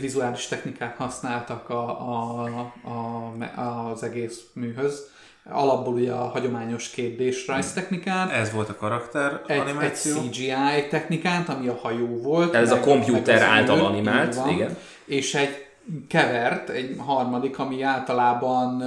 [0.00, 2.44] vizuális technikát használtak a, a,
[3.54, 5.08] a, az egész műhöz.
[5.48, 10.16] Alapból ugye a hagyományos 2D rajz technikán, Ez volt a karakter egy, egy animáció.
[10.16, 12.54] CGI technikát, ami a hajó volt.
[12.54, 14.48] Ez a meg- komputer meg az által űr, animált, van.
[14.48, 14.76] igen.
[15.04, 15.66] És egy
[16.08, 18.82] kevert, egy harmadik, ami általában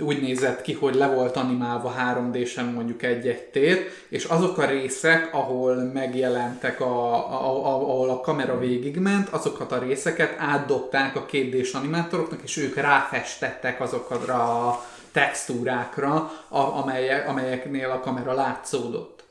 [0.00, 5.34] úgy nézett ki, hogy le volt animálva 3D-sen mondjuk egy-egy tér, és azok a részek,
[5.34, 11.72] ahol megjelentek, a, a, a, ahol a kamera végigment, azokat a részeket átdobták a 2D-s
[11.72, 16.14] animátoroknak, és ők ráfestettek azokra a textúrákra,
[16.48, 19.24] a, amelyek, amelyeknél a kamera látszódott.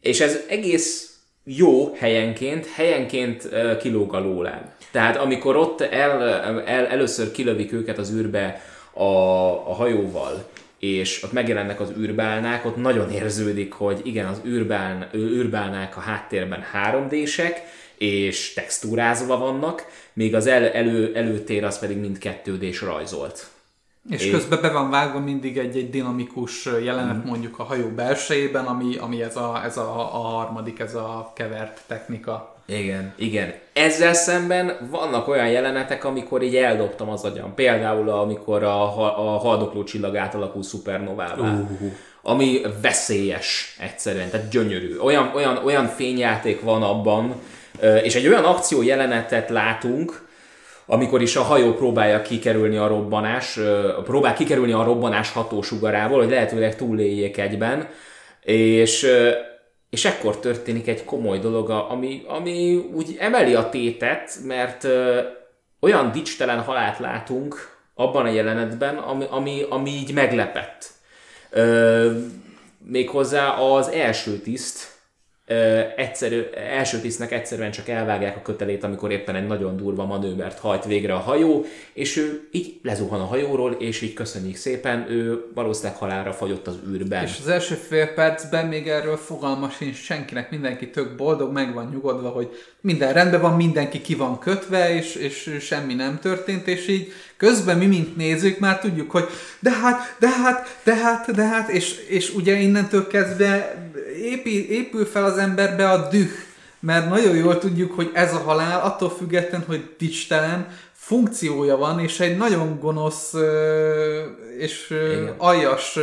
[0.00, 4.64] És ez egész jó helyenként, helyenként kilóg a lóláb.
[4.90, 6.22] Tehát amikor ott el,
[6.60, 8.62] el, először kilövik őket az űrbe
[8.94, 9.02] a,
[9.70, 15.96] a hajóval, és ott megjelennek az űrbálnák, ott nagyon érződik, hogy igen, az űrbáln, űrbálnák
[15.96, 17.56] a háttérben 3D-sek,
[17.98, 23.46] és textúrázva vannak, míg az el, elő, előtér az pedig mind 2D-s rajzolt.
[24.10, 27.26] És É- közben be van vágva mindig egy-egy dinamikus jelenet Mhm.
[27.26, 31.80] mondjuk a hajó belsejében, ami, ami ez, a, ez a, a harmadik, ez a kevert
[31.86, 32.51] technika.
[32.66, 33.54] Igen, igen.
[33.72, 37.54] Ezzel szemben vannak olyan jelenetek, amikor így eldobtam az agyam.
[37.54, 38.82] Például amikor a,
[39.34, 41.50] a haldokló csillag átalakul szupernovává.
[41.50, 41.68] Uh.
[42.22, 44.98] Ami veszélyes egyszerűen, tehát gyönyörű.
[44.98, 47.34] Olyan, olyan, olyan fényjáték van abban,
[48.02, 50.28] és egy olyan akció jelenetet látunk,
[50.86, 53.58] amikor is a hajó próbálja kikerülni a robbanás,
[54.04, 57.88] próbál kikerülni a robbanás hatósugarából, hogy lehetőleg túléljék egyben,
[58.42, 59.06] és,
[59.92, 65.20] és ekkor történik egy komoly dolog, ami, ami úgy emeli a tétet, mert ö,
[65.80, 70.90] olyan dicstelen halált látunk abban a jelenetben, ami, ami, ami így meglepett.
[71.50, 72.10] Ö,
[72.78, 74.91] méghozzá az első tiszt,
[75.96, 80.84] egyszerű, első tisztnek egyszerűen csak elvágják a kötelét, amikor éppen egy nagyon durva manővert hajt
[80.84, 85.96] végre a hajó, és ő így lezuhan a hajóról, és így köszönjük szépen, ő valószínűleg
[85.96, 87.24] halálra fagyott az űrben.
[87.24, 91.88] És az első fél percben még erről fogalma sincs senkinek, mindenki tök boldog, meg van
[91.92, 92.50] nyugodva, hogy
[92.82, 97.78] minden rendben van, mindenki ki van kötve, és, és semmi nem történt, és így közben
[97.78, 102.06] mi, mint nézők, már tudjuk, hogy de hát, de hát, de hát, de hát, és,
[102.08, 103.74] és ugye innentől kezdve
[104.22, 106.30] épül, épül fel az emberbe a düh,
[106.80, 112.20] mert nagyon jól tudjuk, hogy ez a halál attól független, hogy dicstelen, funkciója van, és
[112.20, 113.34] egy nagyon gonosz
[114.58, 115.34] és Igen.
[115.36, 115.98] aljas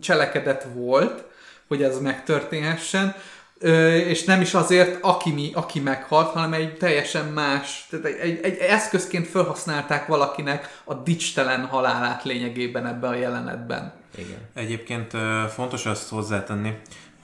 [0.00, 1.24] cselekedet volt,
[1.68, 3.14] hogy ez megtörténhessen,
[3.58, 8.18] Ö, és nem is azért, aki, mi, aki meghalt, hanem egy teljesen más, tehát egy,
[8.18, 13.92] egy, egy eszközként felhasználták valakinek a dicstelen halálát lényegében ebben a jelenetben.
[14.18, 14.38] Igen.
[14.54, 15.12] Egyébként
[15.54, 16.72] fontos azt hozzátenni,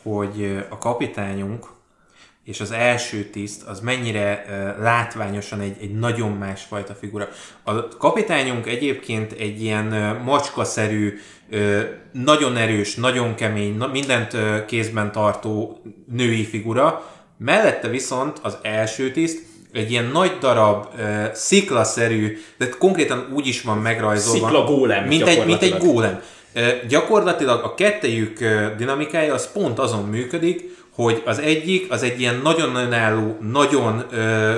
[0.03, 1.67] hogy a kapitányunk
[2.45, 4.45] és az első tiszt az mennyire
[4.81, 7.29] látványosan egy, egy nagyon másfajta figura.
[7.63, 11.19] A kapitányunk egyébként egy ilyen ö, macskaszerű,
[12.13, 19.43] nagyon erős, nagyon kemény, na, mindent kézben tartó női figura, mellette viszont az első tiszt
[19.73, 24.47] egy ilyen nagy darab, ö, sziklaszerű, de konkrétan úgy is van megrajzolva.
[24.47, 26.23] Szikla gólem mint egy, mint egy gólem.
[26.53, 32.21] Ö, Gyakorlatilag a kettejük ö, dinamikája az pont azon működik, hogy az egyik az egy
[32.21, 34.55] ilyen nagyon önálló, nagyon ö,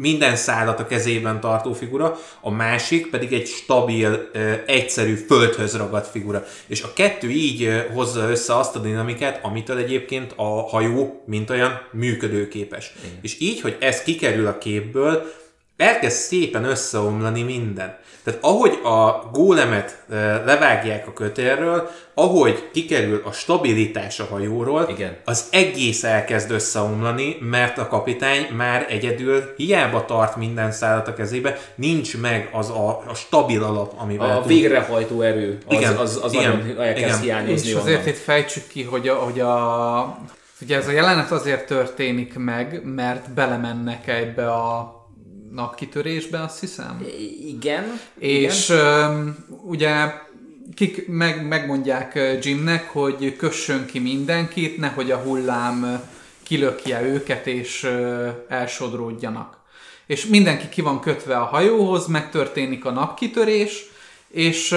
[0.00, 4.30] minden szállat a kezében tartó figura, a másik pedig egy stabil,
[4.66, 6.44] egyszerű, földhöz ragadt figura.
[6.66, 11.80] És a kettő így hozza össze azt a dinamikát, amitől egyébként a hajó, mint olyan,
[11.92, 12.92] működőképes.
[13.04, 13.18] Igen.
[13.22, 15.32] És így, hogy ez kikerül a képből,
[15.80, 17.98] elkezd szépen összeomlani minden.
[18.24, 20.02] Tehát ahogy a gólemet
[20.44, 25.16] levágják a kötélről, ahogy kikerül a stabilitás a hajóról, Igen.
[25.24, 31.58] az egész elkezd összeomlani, mert a kapitány már egyedül hiába tart minden szállat a kezébe,
[31.74, 34.36] nincs meg az a, a stabil alap, amivel...
[34.36, 34.48] A tud.
[34.48, 37.42] végrehajtó erő, az, igen, az, az igen, nagyon elkezd igen.
[37.42, 40.18] hiányozni És azért itt fejtsük ki, hogy a, hogy a
[40.62, 44.99] Ugye ez a jelenet azért történik meg, mert belemennek ebbe a
[45.54, 47.06] napkitörésbe, azt hiszem.
[47.46, 48.00] Igen.
[48.18, 49.36] És igen.
[49.62, 50.12] ugye
[50.74, 56.02] kik meg, megmondják Jimnek, hogy kössön ki mindenkit, nehogy a hullám
[56.42, 57.90] kilökje őket, és
[58.48, 59.58] elsodródjanak.
[60.06, 63.84] És mindenki ki van kötve a hajóhoz, megtörténik a napkitörés,
[64.28, 64.72] és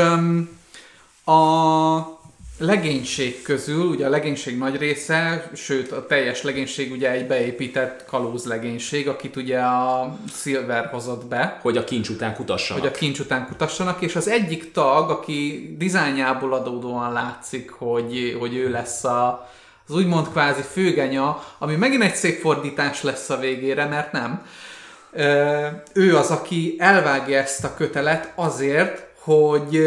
[1.24, 2.13] a
[2.58, 8.46] legénység közül, ugye a legénység nagy része, sőt a teljes legénység ugye egy beépített kalóz
[8.46, 11.60] legénység, akit ugye a Silver hozott be.
[11.62, 12.84] Hogy a kincs után kutassanak.
[12.84, 18.56] Hogy a kincs után kutassanak, és az egyik tag, aki dizájnjából adódóan látszik, hogy, hogy
[18.56, 19.50] ő lesz a,
[19.88, 24.46] az úgymond kvázi főgenya, ami megint egy szép fordítás lesz a végére, mert nem.
[25.94, 29.80] Ő az, aki elvágja ezt a kötelet azért, hogy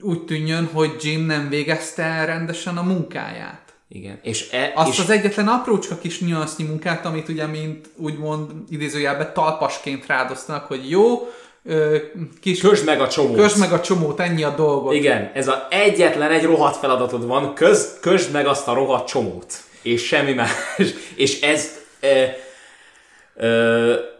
[0.00, 3.62] úgy tűnjön, hogy Jim nem végezte el rendesen a munkáját.
[3.88, 4.18] Igen.
[4.22, 4.98] És e, Azt és...
[4.98, 11.28] az egyetlen aprócska kis nyansznyi munkát, amit ugye, mint úgymond idézőjelben talpasként rádoztanak, hogy jó,
[12.40, 12.60] kis...
[12.60, 13.36] Közd meg a csomót.
[13.36, 14.94] Közd meg a csomót, ennyi a dolgot.
[14.94, 19.54] Igen, ez a egyetlen egy rohadt feladatod van, köz, közd meg azt a rohadt csomót.
[19.82, 20.50] És semmi más.
[21.14, 21.70] és ez...
[22.00, 22.36] E,
[23.46, 24.12] e,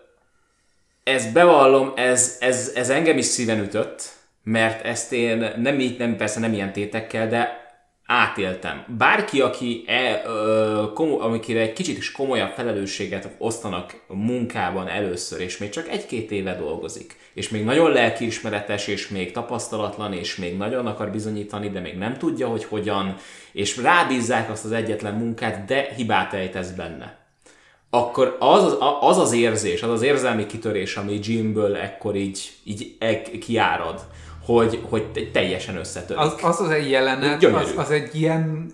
[1.04, 4.02] ez bevallom, ez, ez, ez engem is szíven ütött,
[4.44, 7.62] mert ezt én nem így, nem, persze nem ilyen tétekkel, de
[8.06, 8.84] átéltem.
[8.98, 15.58] Bárki, aki e, ö, komo, amikire egy kicsit is komolyabb felelősséget osztanak munkában először, és
[15.58, 20.86] még csak egy-két éve dolgozik, és még nagyon lelkiismeretes, és még tapasztalatlan, és még nagyon
[20.86, 23.16] akar bizonyítani, de még nem tudja, hogy hogyan,
[23.52, 27.22] és rábízzák azt az egyetlen munkát, de hibát ejtesz benne
[27.90, 32.96] akkor az az, az az érzés, az az érzelmi kitörés, ami Jimből ekkor így, így
[32.98, 34.06] e, kiárad,
[34.44, 36.22] hogy, hogy teljesen összetörik.
[36.22, 38.72] Az, az az egy jelenet, az, az egy ilyen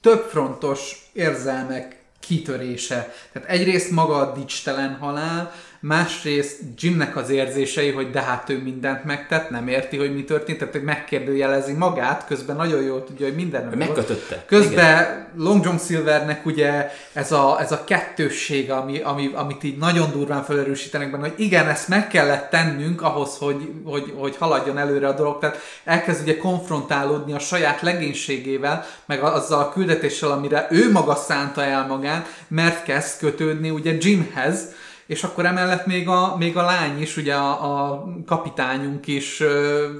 [0.00, 3.14] többfrontos érzelmek kitörése.
[3.32, 5.52] Tehát egyrészt maga a dicstelen halál,
[5.86, 10.58] másrészt Jimnek az érzései, hogy de hát ő mindent megtett, nem érti, hogy mi történt,
[10.58, 14.44] tehát hogy megkérdőjelezi magát, közben nagyon jól tudja, hogy minden Megkötötte.
[14.46, 15.28] Közben Igen.
[15.36, 20.44] Long John Silvernek ugye ez a, ez a kettősség, ami, ami, amit így nagyon durván
[20.44, 25.14] felerősítenek benne, hogy igen, ezt meg kellett tennünk ahhoz, hogy, hogy, hogy haladjon előre a
[25.14, 31.14] dolog, tehát elkezd ugye konfrontálódni a saját legénységével, meg azzal a küldetéssel, amire ő maga
[31.14, 34.74] szánta el magát, mert kezd kötődni ugye Jimhez,
[35.06, 39.42] és akkor emellett még a, még a lány is, ugye a, a kapitányunk is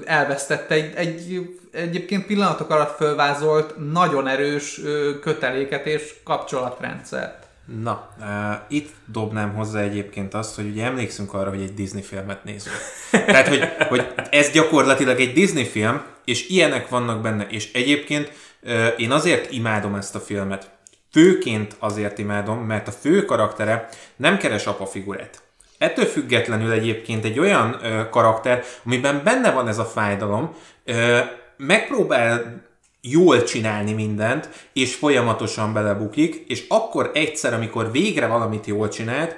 [0.05, 4.81] elvesztette egy, egy egyébként pillanatok alatt fölvázolt nagyon erős
[5.21, 7.45] köteléket és kapcsolatrendszert.
[7.81, 8.25] Na, uh,
[8.67, 12.75] itt dobnám hozzá egyébként azt, hogy ugye emlékszünk arra, hogy egy Disney filmet nézünk.
[13.11, 18.31] Tehát, hogy, hogy ez gyakorlatilag egy Disney film, és ilyenek vannak benne, és egyébként
[18.63, 20.69] uh, én azért imádom ezt a filmet,
[21.17, 25.41] Főként azért imádom, mert a fő karaktere nem keres apa figurát.
[25.77, 31.19] Ettől függetlenül egyébként egy olyan ö, karakter, amiben benne van ez a fájdalom, ö,
[31.57, 32.61] megpróbál
[33.01, 39.35] jól csinálni mindent, és folyamatosan belebukik, és akkor egyszer, amikor végre valamit jól csinált,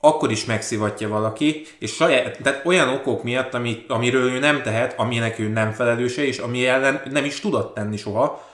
[0.00, 4.98] akkor is megszivatja valaki, és saját, tehát olyan okok miatt, ami, amiről ő nem tehet,
[4.98, 8.52] aminek ő nem felelőse, és ami ellen nem is tudott tenni soha,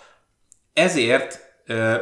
[0.72, 1.48] ezért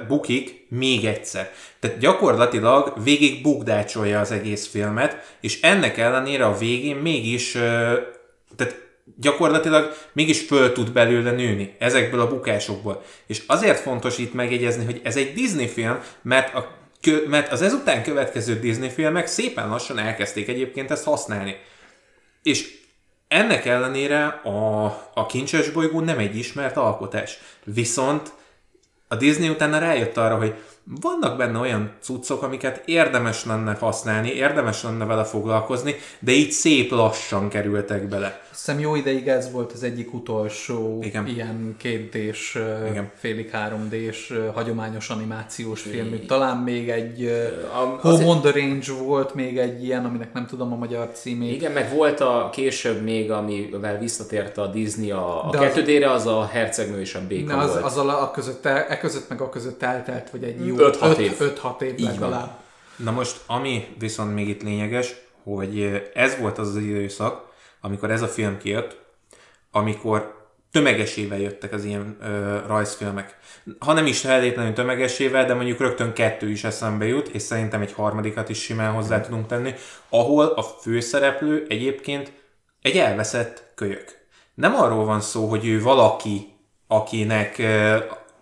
[0.08, 1.50] bukik még egyszer.
[1.80, 7.52] Tehát gyakorlatilag végig bukdácsolja az egész filmet, és ennek ellenére a végén mégis,
[8.56, 13.02] tehát gyakorlatilag mégis föl tud belőle nőni ezekből a bukásokból.
[13.26, 16.76] És azért fontos itt megjegyezni, hogy ez egy Disney film, mert a
[17.28, 21.56] mert az ezután következő Disney filmek szépen lassan elkezdték egyébként ezt használni.
[22.42, 22.78] És
[23.28, 27.38] ennek ellenére a, a Kincses bolygó nem egy ismert alkotás.
[27.64, 28.32] Viszont
[29.08, 30.54] a Disney utána rájött arra, hogy
[31.00, 36.90] vannak benne olyan cuccok, amiket érdemes lenne használni, érdemes lenne vele foglalkozni, de így szép
[36.90, 38.47] lassan kerültek bele.
[38.64, 41.26] Hiszem jó ideig ez volt az egyik utolsó Igen.
[41.26, 42.58] ilyen kétdés,
[42.90, 43.10] Igen.
[43.14, 46.26] félig 3D-s hagyományos animációs filmük.
[46.26, 47.24] Talán még egy
[47.72, 51.52] A- Home on the Range volt még egy ilyen, aminek nem tudom a magyar címét.
[51.54, 56.10] Igen, meg volt a később még, amivel visszatért a Disney a, a De az- kettődére,
[56.10, 57.84] az a hercegnő és a béka Ne, az, volt.
[57.84, 61.36] az a, a között, e között meg a között eltelt, vagy egy jó Öt-hat év.
[61.38, 62.12] 5-6 év Így van.
[62.12, 62.56] legalább.
[62.96, 67.46] Na most, ami viszont még itt lényeges, hogy ez volt az az időszak,
[67.80, 69.00] amikor ez a film kijött,
[69.70, 70.36] amikor
[70.70, 73.36] tömegesével jöttek az ilyen ö, rajzfilmek.
[73.78, 77.92] Ha nem is feltétlenül tömegesével, de mondjuk rögtön kettő is eszembe jut, és szerintem egy
[77.92, 79.74] harmadikat is simán hozzá tudunk tenni,
[80.08, 82.32] ahol a főszereplő egyébként
[82.82, 84.16] egy elveszett kölyök.
[84.54, 86.46] Nem arról van szó, hogy ő valaki,
[86.86, 87.98] akinek ö,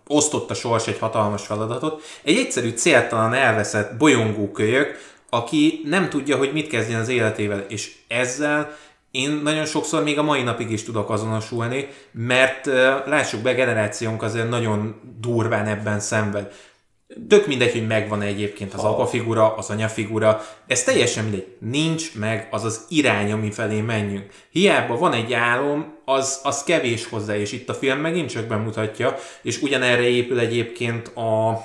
[0.07, 6.37] osztott a sors egy hatalmas feladatot, egy egyszerű céltalan elveszett bolyongó kölyök, aki nem tudja,
[6.37, 8.77] hogy mit kezdjen az életével, és ezzel
[9.17, 12.67] én nagyon sokszor még a mai napig is tudok azonosulni, mert
[13.07, 16.53] lássuk be, generációnk azért nagyon durván ebben szenved.
[17.29, 21.57] Tök mindegy, hogy megvan egyébként az apa figura, az anya figura, ez teljesen mindegy.
[21.59, 24.31] Nincs meg az az irány, ami felé menjünk.
[24.51, 29.17] Hiába van egy álom, az, az kevés hozzá, és itt a film megint csak bemutatja,
[29.43, 31.63] és ugyanerre épül egyébként a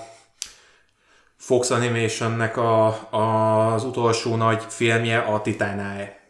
[1.38, 6.21] Fox Animationnek a, az utolsó nagy filmje, a Titánáe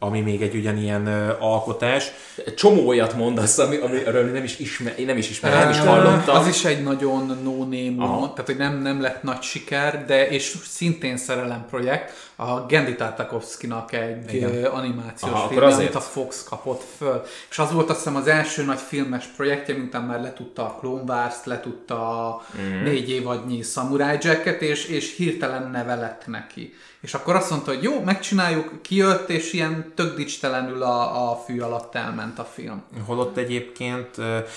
[0.00, 2.10] ami még egy ugyanilyen ö, alkotás.
[2.56, 6.36] Csomó olyat mondasz, ami, amiről nem is, ismer, én nem is ismerem, nem is hallottam.
[6.36, 8.32] Az is egy nagyon no-name, Aha.
[8.32, 13.92] tehát hogy nem, nem lett nagy siker, de és szintén szerelem projekt, a Gendy Tartakovsky-nak
[13.92, 14.64] egy Igen.
[14.64, 17.22] animációs Aha, film, amit a Fox kapott föl.
[17.50, 21.02] És az volt azt hiszem az első nagy filmes projektje, miután már letudta a Clone
[21.12, 22.84] Wars-t, letudta a Mhm.
[22.84, 26.74] négy évadnyi Samurai Jacket, és, és hirtelen neve lett neki.
[27.00, 31.60] És akkor azt mondta, hogy jó, megcsináljuk, kijött, és ilyen tök dicstelenül a, a fű
[31.60, 32.82] alatt elment a film.
[33.06, 34.08] Holott egyébként,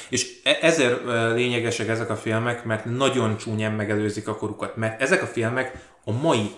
[0.09, 5.21] és e- ezért lényegesek ezek a filmek, mert nagyon csúnyán megelőzik a korukat, mert ezek
[5.21, 6.51] a filmek a mai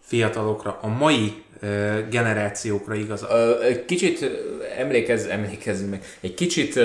[0.00, 1.42] fiatalokra, a mai
[2.10, 2.94] generációkra
[3.62, 4.30] egy kicsit
[4.78, 6.76] emlékezz, emlékezzünk meg, egy kicsit,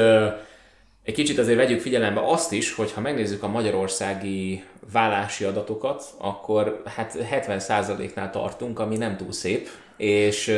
[1.04, 6.82] egy kicsit azért vegyük figyelembe azt is, hogy ha megnézzük a magyarországi vállási adatokat, akkor
[6.86, 10.58] hát 70%-nál tartunk, ami nem túl szép, és,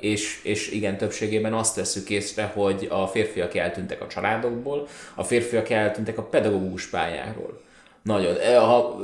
[0.00, 5.70] és, és igen, többségében azt veszük észre, hogy a férfiak eltűntek a családokból, a férfiak
[5.70, 7.62] eltűntek a pedagógus pályáról.
[8.02, 8.36] Nagyon.
[8.36, 9.00] Ö, Ha,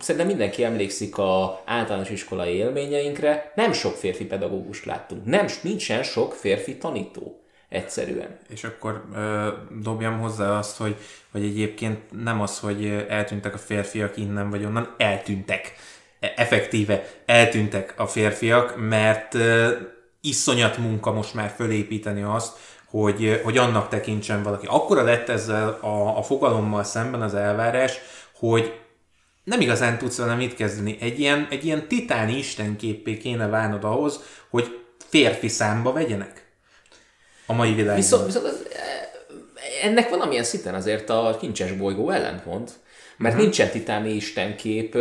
[0.00, 3.52] szerintem mindenki emlékszik a általános iskolai élményeinkre.
[3.54, 5.24] Nem sok férfi pedagógust láttunk.
[5.24, 7.41] Nem, nincsen sok férfi tanító.
[7.72, 8.38] Egyszerűen.
[8.48, 9.48] És akkor ö,
[9.82, 10.96] dobjam hozzá azt, hogy,
[11.30, 15.72] hogy egyébként nem az, hogy eltűntek a férfiak innen vagy onnan, eltűntek.
[16.20, 19.70] E- Effektíve eltűntek a férfiak, mert ö,
[20.20, 24.66] iszonyat munka most már fölépíteni azt, hogy, hogy annak tekintsen valaki.
[24.66, 27.98] Akkora lett ezzel a, a fogalommal szemben az elvárás,
[28.34, 28.80] hogy
[29.44, 30.96] nem igazán tudsz vele mit kezdeni.
[31.00, 34.20] Egy ilyen, egy ilyen titáni istenképé kéne válnod ahhoz,
[34.50, 36.41] hogy férfi számba vegyenek
[37.46, 37.96] a mai világban.
[37.96, 42.70] Viszont, viszont az, eh, ennek valamilyen szinten azért a kincses bolygó ellentmond.
[43.16, 44.96] Mert nincsen titáni istenkép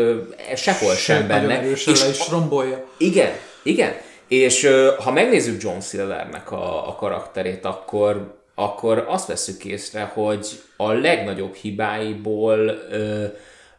[0.56, 1.70] sehol sem Nagyon benne.
[1.70, 2.86] És le is rombolja.
[2.98, 3.32] Igen,
[3.64, 3.94] igen.
[4.28, 10.92] És ha megnézzük John Silvernek a, a karakterét, akkor, akkor azt veszük észre, hogy a
[10.92, 12.60] legnagyobb hibáiból
[12.92, 13.26] ö,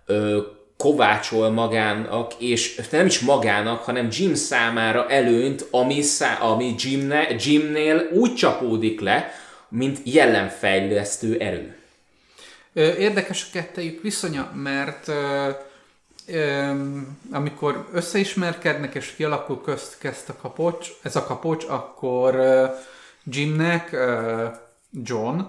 [0.07, 0.41] ö,
[0.83, 8.09] kovácsol magának, és nem is magának, hanem Jim számára előnyt, ami, szá, ami Jimne, Jimnél
[8.13, 9.33] úgy csapódik le,
[9.69, 11.77] mint jellemfejlesztő erő.
[12.99, 15.49] Érdekes a kettejük viszonya, mert ö,
[16.27, 16.71] ö,
[17.33, 22.67] amikor összeismerkednek és kialakul köztük ezt a kapocs, ez a kapocs, akkor ö,
[23.25, 23.97] Jimnek,
[24.91, 25.41] John,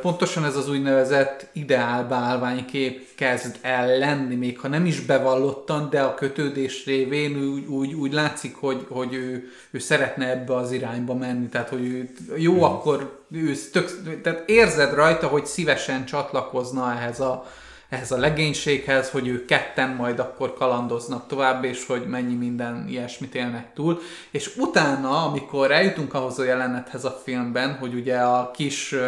[0.00, 6.02] pontosan ez az úgynevezett ideál beállványkép kezd el lenni, még ha nem is bevallottan, de
[6.02, 11.14] a kötődés révén úgy, úgy, úgy látszik, hogy, hogy ő, ő szeretne ebbe az irányba
[11.14, 12.62] menni, tehát hogy ő, jó, hmm.
[12.62, 17.46] akkor ő tök, tehát érzed rajta, hogy szívesen csatlakozna ehhez a,
[17.88, 23.34] ehhez a legénységhez, hogy ők ketten majd akkor kalandoznak tovább, és hogy mennyi minden ilyesmit
[23.34, 24.00] élnek túl.
[24.30, 29.00] És utána, amikor eljutunk ahhoz a jelenethez a filmben, hogy ugye a kis uh,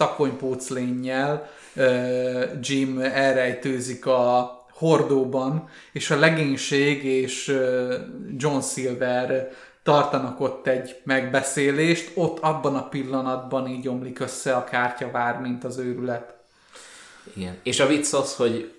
[0.00, 1.50] takonypóclénnyel
[2.60, 7.58] Jim elrejtőzik a hordóban, és a legénység és
[8.36, 9.50] John Silver
[9.82, 15.78] tartanak ott egy megbeszélést, ott abban a pillanatban így omlik össze a kártyavár, mint az
[15.78, 16.34] őrület.
[17.34, 17.58] Igen.
[17.62, 18.72] És a vicc az, hogy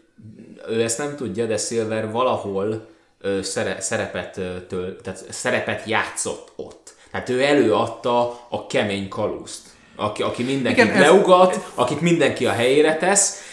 [0.70, 2.88] ő ezt nem tudja, de Silver valahol
[3.22, 6.96] ö, szere, szerepet, ö, töl, tehát szerepet játszott ott.
[7.12, 9.71] Tehát ő előadta a kemény kalózt,
[10.02, 13.50] aki, aki mindenkit Igen, ez- leugat, akit mindenki a helyére tesz,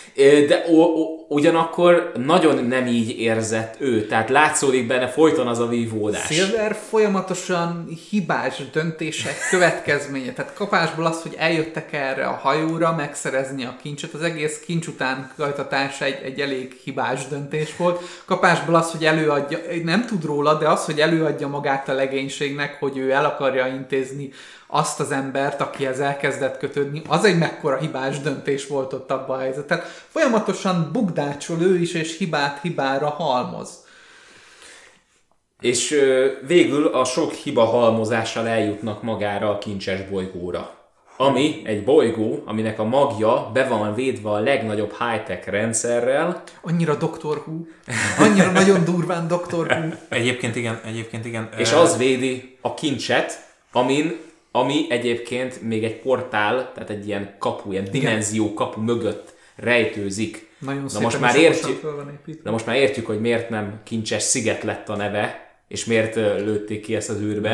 [0.49, 5.67] de o, o, ugyanakkor nagyon nem így érzett ő, tehát látszódik benne folyton az a
[5.69, 6.27] vívódás.
[6.27, 10.33] Silver folyamatosan hibás döntések következménye.
[10.33, 15.31] Tehát kapásból az, hogy eljöttek erre a hajóra megszerezni a kincset, az egész kincs után
[15.37, 18.01] kajtatás egy, egy elég hibás döntés volt.
[18.25, 22.97] Kapásból az, hogy előadja, nem tud róla, de az, hogy előadja magát a legénységnek, hogy
[22.97, 24.31] ő el akarja intézni
[24.71, 29.41] azt az embert, akihez elkezdett kötődni, az egy mekkora hibás döntés volt ott abban a
[29.41, 29.83] helyzetben.
[30.09, 33.87] Folyamatosan bugdácsol ő is, és hibát hibára halmoz.
[35.61, 40.77] És ö, végül a sok hiba halmozással eljutnak magára a kincses bolygóra.
[41.21, 47.43] Ami egy bolygó, aminek a magja be van védve a legnagyobb high-tech rendszerrel, Annyira Doctor
[47.47, 47.55] Who.
[48.19, 49.89] Annyira nagyon durván Doctor Who.
[50.09, 51.49] Egyébként igen, egyébként igen.
[51.57, 54.19] és az védi a kincset, amin,
[54.51, 60.49] ami egyébként még egy portál, tehát egy ilyen kapu, ilyen dimenzió kapu mögött rejtőzik.
[60.59, 61.83] Nagyon Na most már értjük.
[62.43, 66.83] Na most már értjük, hogy miért nem kincses sziget lett a neve, és miért lőtték
[66.83, 67.51] ki ezt az űrbe.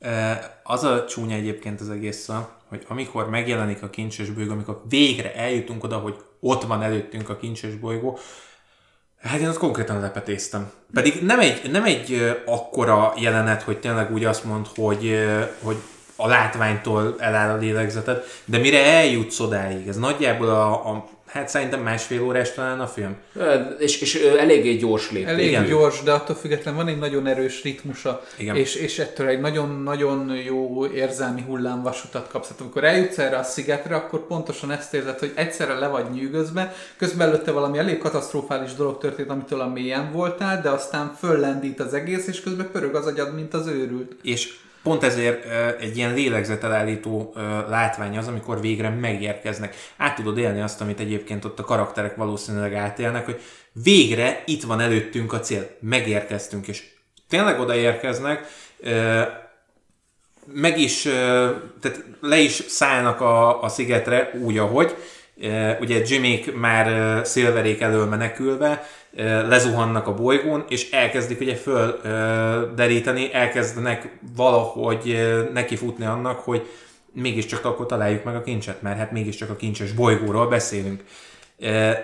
[0.00, 0.52] Neve.
[0.62, 2.30] Az a csúnya egyébként az egész,
[2.68, 7.36] hogy amikor megjelenik a kincses bolygó, amikor végre eljutunk oda, hogy ott van előttünk a
[7.36, 8.18] kincses bolygó,
[9.24, 10.70] hát én azt konkrétan lepetéztem.
[10.92, 15.26] Pedig nem egy, nem egy akkora jelenet, hogy tényleg úgy azt mond, hogy,
[15.62, 15.76] hogy
[16.16, 21.80] a látványtól eláll a lélegzeted, de mire eljutsz odáig, ez nagyjából a, a hát szerintem
[21.80, 23.16] másfél órás talán a film.
[23.78, 25.28] És, és eléggé gyors lépték.
[25.28, 25.66] Elég Igen.
[25.66, 28.56] Gyors, de attól függetlenül van egy nagyon erős ritmusa, Igen.
[28.56, 32.46] és, és ettől egy nagyon-nagyon jó érzelmi hullámvasutat kapsz.
[32.46, 36.74] Tehát amikor eljutsz erre a szigetre, akkor pontosan ezt érzed, hogy egyszerre le vagy nyűgözve,
[36.96, 41.94] közben előtte valami elég katasztrofális dolog történt, amitől a mélyen voltál, de aztán föllendít az
[41.94, 44.16] egész, és közben pörög az agyad, mint az őrült.
[44.22, 45.44] És pont ezért
[45.80, 47.34] egy ilyen lélegzetelállító
[47.68, 49.76] látvány az, amikor végre megérkeznek.
[49.96, 53.40] Át tudod élni azt, amit egyébként ott a karakterek valószínűleg átélnek, hogy
[53.72, 55.70] végre itt van előttünk a cél.
[55.80, 56.82] Megérkeztünk, és
[57.28, 58.46] tényleg odaérkeznek,
[60.46, 61.02] meg is,
[61.80, 64.94] tehát le is szállnak a, a szigetre úgy, ahogy.
[65.80, 68.86] Ugye Jimmyk már ö, Silverék elől menekülve,
[69.22, 76.66] lezuhannak a bolygón, és elkezdik ugye föl ö, deríteni, elkezdenek valahogy nekifutni annak, hogy
[77.12, 81.04] mégiscsak akkor találjuk meg a kincset, mert hát mégiscsak a kincses bolygóról beszélünk.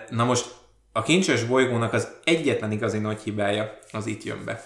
[0.08, 0.54] Na most
[0.92, 4.64] a kincses bolygónak az egyetlen igazi nagy hibája az itt jön be.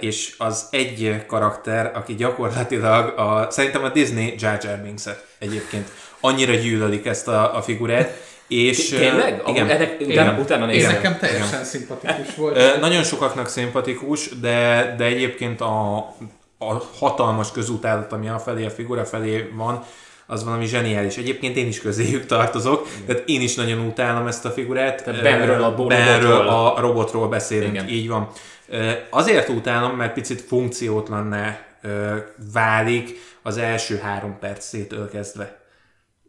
[0.00, 5.04] És az egy karakter, aki gyakorlatilag a, szerintem a Disney Jar Jar binks
[5.38, 5.90] egyébként
[6.20, 8.10] annyira gyűlölik ezt a, a figurát,
[8.48, 8.88] és...
[8.88, 9.42] Tényleg?
[9.46, 9.70] Igen.
[9.70, 10.92] Ennek, utána, utána Én nézem.
[10.92, 12.80] nekem teljesen szimpatikus volt.
[12.80, 15.96] Nagyon sokaknak szimpatikus, de, de egyébként a,
[16.58, 19.84] a hatalmas közútálat, ami a felé, a figura felé van,
[20.26, 21.16] az valami zseniális.
[21.16, 25.04] Egyébként én is közéjük tartozok, tehát én is nagyon utálom ezt a figurát.
[25.04, 26.48] Tehát Benről, a Benről, robotról.
[26.48, 27.88] a robotról beszélünk, Igen.
[27.88, 28.28] így van.
[29.10, 31.58] Azért utálom, mert picit funkciótlanná
[32.52, 35.62] válik az első három percétől kezdve.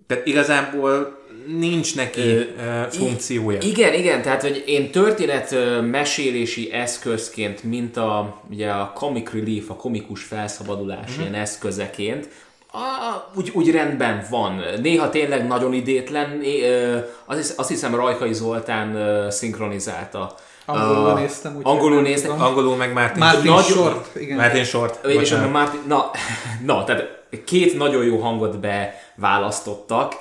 [0.07, 2.45] Tehát igazából nincs neki Ö,
[2.89, 3.59] funkciója.
[3.61, 9.75] Igen, igen, tehát hogy én történet mesélési eszközként, mint a, ugye a comic relief, a
[9.75, 11.19] komikus felszabadulás Mhm.
[11.21, 12.29] ilyen eszközeként,
[12.71, 14.61] a, úgy, úgy rendben van.
[14.81, 16.41] Néha tényleg nagyon idétlen,
[17.25, 20.35] azt, hisz- azt hiszem Rajkai Zoltán ö, szinkronizálta.
[20.65, 22.31] Angolul A- néztem, úgyhogy Angolul néztem.
[22.31, 22.45] tudom.
[22.45, 24.37] Angolul meg Martin, Martin Nagyon- Short, igen.
[24.37, 25.05] Martin Short.
[25.05, 26.11] És akkor Martin, na,
[26.65, 30.13] na, tehát két nagyon jó hangot beválasztottak,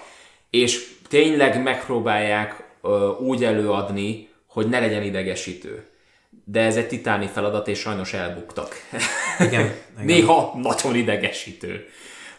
[0.51, 5.87] és tényleg megpróbálják ö, úgy előadni, hogy ne legyen idegesítő.
[6.45, 8.75] De ez egy titáni feladat, és sajnos elbuktak.
[9.39, 9.73] Igen, igen.
[10.07, 11.89] Néha nagyon idegesítő.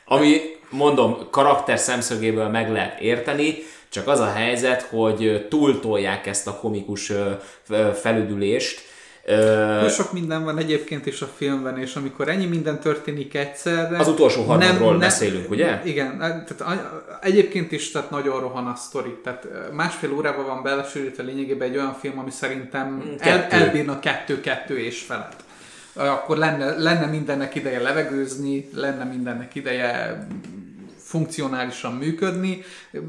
[0.06, 0.38] Ami,
[0.70, 3.56] mondom, karakter szemszögéből meg lehet érteni,
[3.90, 7.12] csak az a helyzet, hogy túltolják ezt a komikus
[7.94, 8.82] felüdülést.
[9.28, 13.98] Ö, sok minden van egyébként is a filmben, és amikor ennyi minden történik egyszerre...
[13.98, 15.82] Az utolsó harmadról beszélünk, ugye?
[15.84, 19.16] Igen, tehát a- egyébként is tehát nagyon rohan a sztori.
[19.24, 23.56] Tehát másfél órában van belesűrítve lényegében egy olyan film, ami szerintem el, Kettő.
[23.56, 25.44] elbírna kettő-kettő és felett.
[25.94, 30.18] Akkor lenne, lenne mindennek ideje levegőzni, lenne mindennek ideje
[31.06, 32.64] funkcionálisan működni,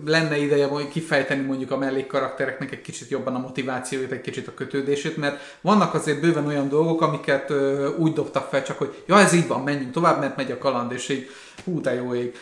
[0.05, 4.55] lenne ideje mondjuk kifejteni mondjuk a mellékkaraktereknek egy kicsit jobban a motivációit, egy kicsit a
[4.55, 7.53] kötődését, mert vannak azért bőven olyan dolgok, amiket
[7.99, 10.93] úgy dobtak fel csak, hogy ja ez így van, menjünk tovább, mert megy a kaland,
[10.93, 11.31] és így
[11.67, 12.35] hú de jó ég.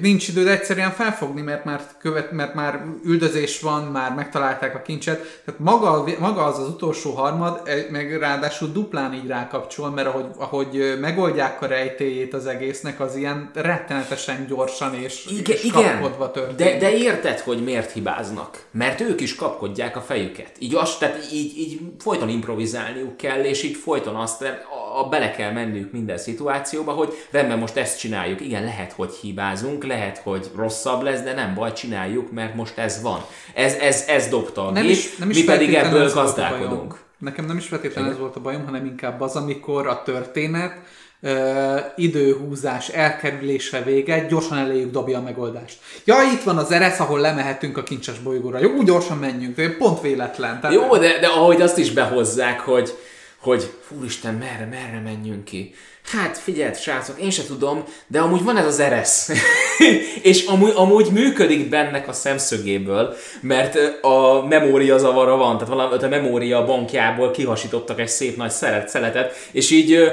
[0.00, 5.42] Nincs időd egyszerűen felfogni, mert már, követ, mert már üldözés van, már megtalálták a kincset.
[5.44, 7.60] Tehát maga, maga az az utolsó harmad,
[7.90, 13.50] meg ráadásul duplán így rákapcsol, mert ahogy, ahogy megoldják a rejtéjét az egésznek, az ilyen
[13.54, 16.72] rettenetesen gyorsan és, igen, és kapkodva történik.
[16.72, 18.64] De, de érted, hogy miért hibáznak?
[18.70, 20.52] Mert ők is kapkodják a fejüket.
[20.58, 25.30] Így, azt, tehát így, így folyton improvizálniuk kell, és így folyton azt, a, a bele
[25.30, 28.40] kell menniük minden szituációba, hogy rendben most ezt csináljuk.
[28.40, 33.02] Igen, lehet, hogy hibázunk, lehet, hogy rosszabb lesz, de nem baj, csináljuk, mert most ez
[33.02, 33.24] van.
[33.54, 37.00] Ez, ez, ez dobta a nem gép, is, nem is mi pedig ebből gazdálkodunk.
[37.18, 40.76] Nekem nem is feltétlenül ez volt a bajom, hanem inkább az, amikor a történet
[41.20, 45.78] ö, időhúzás elkerülése vége, gyorsan eléjük dobja a megoldást.
[46.04, 48.58] Ja, itt van az eresz, ahol lemehetünk a kincses bolygóra.
[48.58, 49.76] Jó, úgy gyorsan menjünk.
[49.78, 50.60] Pont véletlen.
[50.60, 52.94] Tehát, Jó, de, de ahogy azt is behozzák, hogy,
[53.38, 55.74] hogy fúristen, merre, merre menjünk ki?
[56.10, 59.30] Hát figyeld, srácok, én se tudom, de amúgy van ez az eresz.
[60.22, 66.08] és amúgy, amúgy működik bennek a szemszögéből, mert a memória zavara van, tehát valami a
[66.08, 70.08] memória bankjából kihasítottak egy szép nagy szeret, szeletet, és így ö,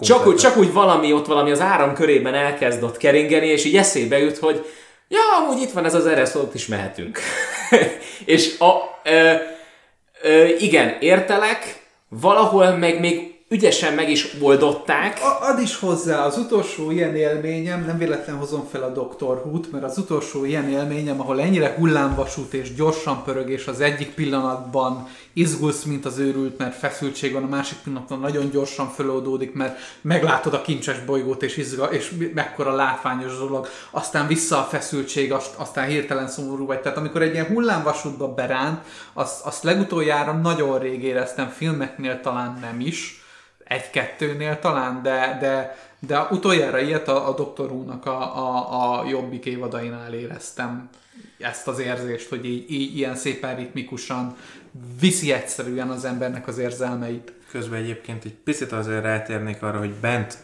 [0.00, 3.76] csak, úgy, csak úgy valami ott valami az áram körében elkezd ott keringeni, és így
[3.76, 4.66] eszébe jut, hogy
[5.08, 7.18] ja, amúgy itt van ez az eresz, ott is mehetünk.
[8.24, 9.32] és a, ö,
[10.22, 15.18] ö, igen, értelek, valahol meg még ügyesen meg is oldották.
[15.22, 19.42] A- Ad is hozzá, az utolsó ilyen élményem, nem véletlen hozom fel a Dr.
[19.44, 24.10] Who-t, mert az utolsó ilyen élményem, ahol ennyire hullámvasút és gyorsan pörög, és az egyik
[24.14, 29.78] pillanatban izgulsz, mint az őrült, mert feszültség van, a másik pillanatban nagyon gyorsan föloldódik, mert
[30.00, 35.54] meglátod a kincses bolygót, és, izga, és mekkora látványos dolog, aztán vissza a feszültség, azt-
[35.56, 36.80] aztán hirtelen szomorú vagy.
[36.80, 38.80] Tehát amikor egy ilyen hullámvasútba beránt,
[39.12, 43.18] azt, azt legutoljára nagyon rég éreztem, filmeknél talán nem is,
[43.64, 47.64] egy-kettőnél talán, de, de, de utoljára ilyet a, a Dr.
[47.64, 50.90] Who-nak a, a, a jobbik évadainál éreztem
[51.38, 54.36] ezt az érzést, hogy így, így ilyen szépen ritmikusan
[55.00, 57.32] viszi egyszerűen az embernek az érzelmeit.
[57.50, 60.38] Közben egyébként egy picit azért rátérnék arra, hogy bent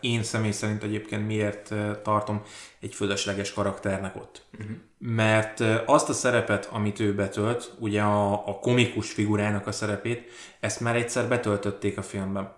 [0.00, 2.42] én személy szerint egyébként miért tartom
[2.80, 4.42] egy fölösleges karakternek ott.
[4.58, 4.76] Uh-huh.
[4.98, 10.80] Mert azt a szerepet, amit ő betölt, ugye a, a komikus figurának a szerepét, ezt
[10.80, 12.56] már egyszer betöltötték a filmben.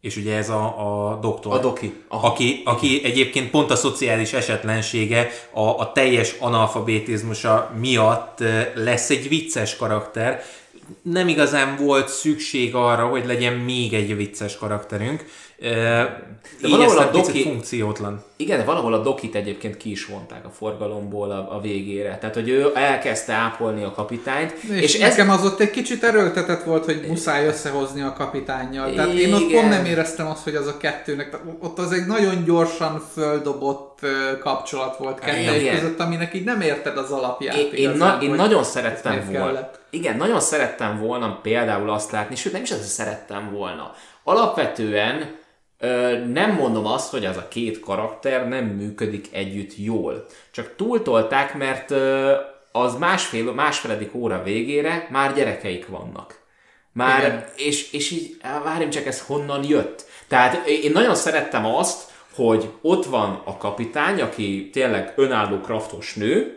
[0.00, 1.52] És ugye ez a, a doktor.
[1.52, 1.92] A doki.
[2.08, 2.26] Aha.
[2.26, 8.38] Aki, aki egyébként pont a szociális esetlensége, a, a teljes analfabetizmusa miatt
[8.74, 10.42] lesz egy vicces karakter.
[11.02, 15.24] Nem igazán volt szükség arra, hogy legyen még egy vicces karakterünk.
[15.60, 18.24] De valahol a doki- funkciótlan.
[18.36, 22.18] Igen, de valahol a dokit egyébként ki is vonták a forgalomból a, a végére.
[22.18, 24.52] Tehát, hogy ő elkezdte ápolni a kapitányt.
[24.52, 25.38] És, és nekem ez...
[25.38, 28.94] az ott egy kicsit erőltetett volt, hogy muszáj összehozni a kapitánnyal.
[28.94, 29.60] Tehát én ott Igen.
[29.60, 33.98] pont nem éreztem azt, hogy az a kettőnek, ott az egy nagyon gyorsan földobott
[34.40, 35.74] kapcsolat volt kettőjük Igen.
[35.74, 37.56] között, aminek így nem érted az alapját.
[37.56, 39.44] Én, én, igazán, na, én nagyon szerettem volna.
[39.44, 39.80] kellett.
[39.90, 43.92] Igen, nagyon szerettem volna például azt látni, sőt nem is az, hogy szerettem volna.
[44.24, 45.37] Alapvetően
[45.78, 50.26] ö, nem mondom azt, hogy az a két karakter nem működik együtt jól.
[50.50, 52.34] Csak túltolták, mert ö,
[52.72, 56.40] az másfél, másfeledik óra végére már gyerekeik vannak.
[56.92, 57.44] Már, Igen.
[57.56, 60.04] és, és így, várjunk csak, ez honnan jött?
[60.28, 66.54] Tehát én nagyon szerettem azt, hogy ott van a kapitány, aki tényleg önálló kraftos nő,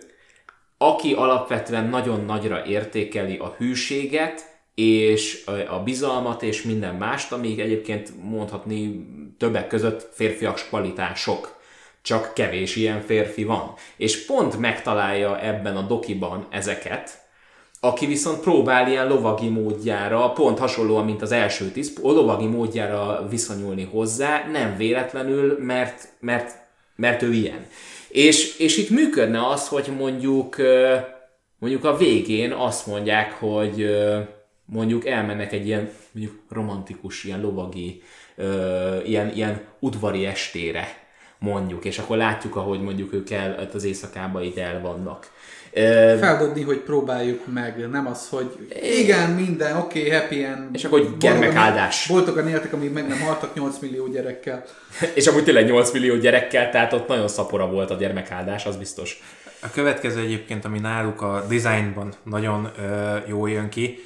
[0.78, 8.12] aki alapvetően nagyon nagyra értékeli a hűséget, és a bizalmat, és minden mást, amíg egyébként
[8.24, 9.06] mondhatni
[9.38, 11.60] többek között férfiak kvalitások.
[12.02, 13.74] Csak kevés ilyen férfi van.
[13.98, 17.22] És pont megtalálja ebben a dokiban ezeket,
[17.84, 23.84] aki viszont próbál ilyen lovagi módjára, pont hasonlóan, mint az első tiszt, lovagi módjára viszonyulni
[23.84, 26.56] hozzá, nem véletlenül, mert, mert,
[26.96, 27.66] mert ő ilyen.
[28.10, 30.56] És, és itt működne az, hogy mondjuk,
[31.60, 33.90] mondjuk a végén azt mondják, hogy
[34.72, 38.02] mondjuk elmennek egy ilyen mondjuk romantikus, ilyen lovagi,
[38.36, 40.88] ö, ilyen, ilyen udvari estére,
[41.40, 45.32] mondjuk, és akkor látjuk, ahogy mondjuk ők el, az éjszakába itt el vannak.
[46.20, 48.68] Feldobni, hogy próbáljuk meg, nem az, hogy
[49.00, 50.70] igen, minden, oké, okay, happy end.
[50.76, 52.08] És akkor, hogy gyermekáldás.
[52.08, 54.64] Boldogan éltek, amíg meg nem haltak 8 millió gyerekkel.
[55.16, 59.22] És amúgy tényleg 8 millió gyerekkel, tehát ott nagyon szapora volt a gyermekáldás, az biztos.
[59.62, 64.00] A következő egyébként, ami náluk a designban nagyon ö, jól jön ki,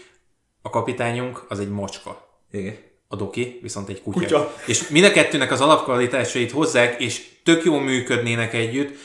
[0.66, 2.28] a kapitányunk az egy mocska.
[2.51, 2.76] Igen.
[3.07, 4.20] A doki viszont egy kutya.
[4.20, 4.53] Kutya.
[4.66, 8.97] És mind a kettőnek az alapkvalitásait hozzák, és tök jól működnének együtt,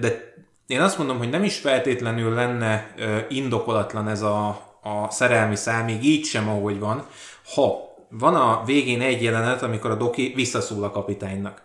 [0.00, 0.34] de
[0.66, 2.94] én azt mondom, hogy nem is feltétlenül lenne
[3.28, 4.48] indokolatlan ez a,
[4.82, 7.06] a szerelmi szál, még így sem, ahogy van,
[7.54, 11.62] ha van a végén egy jelenet, amikor a doki visszaszól a kapitánynak.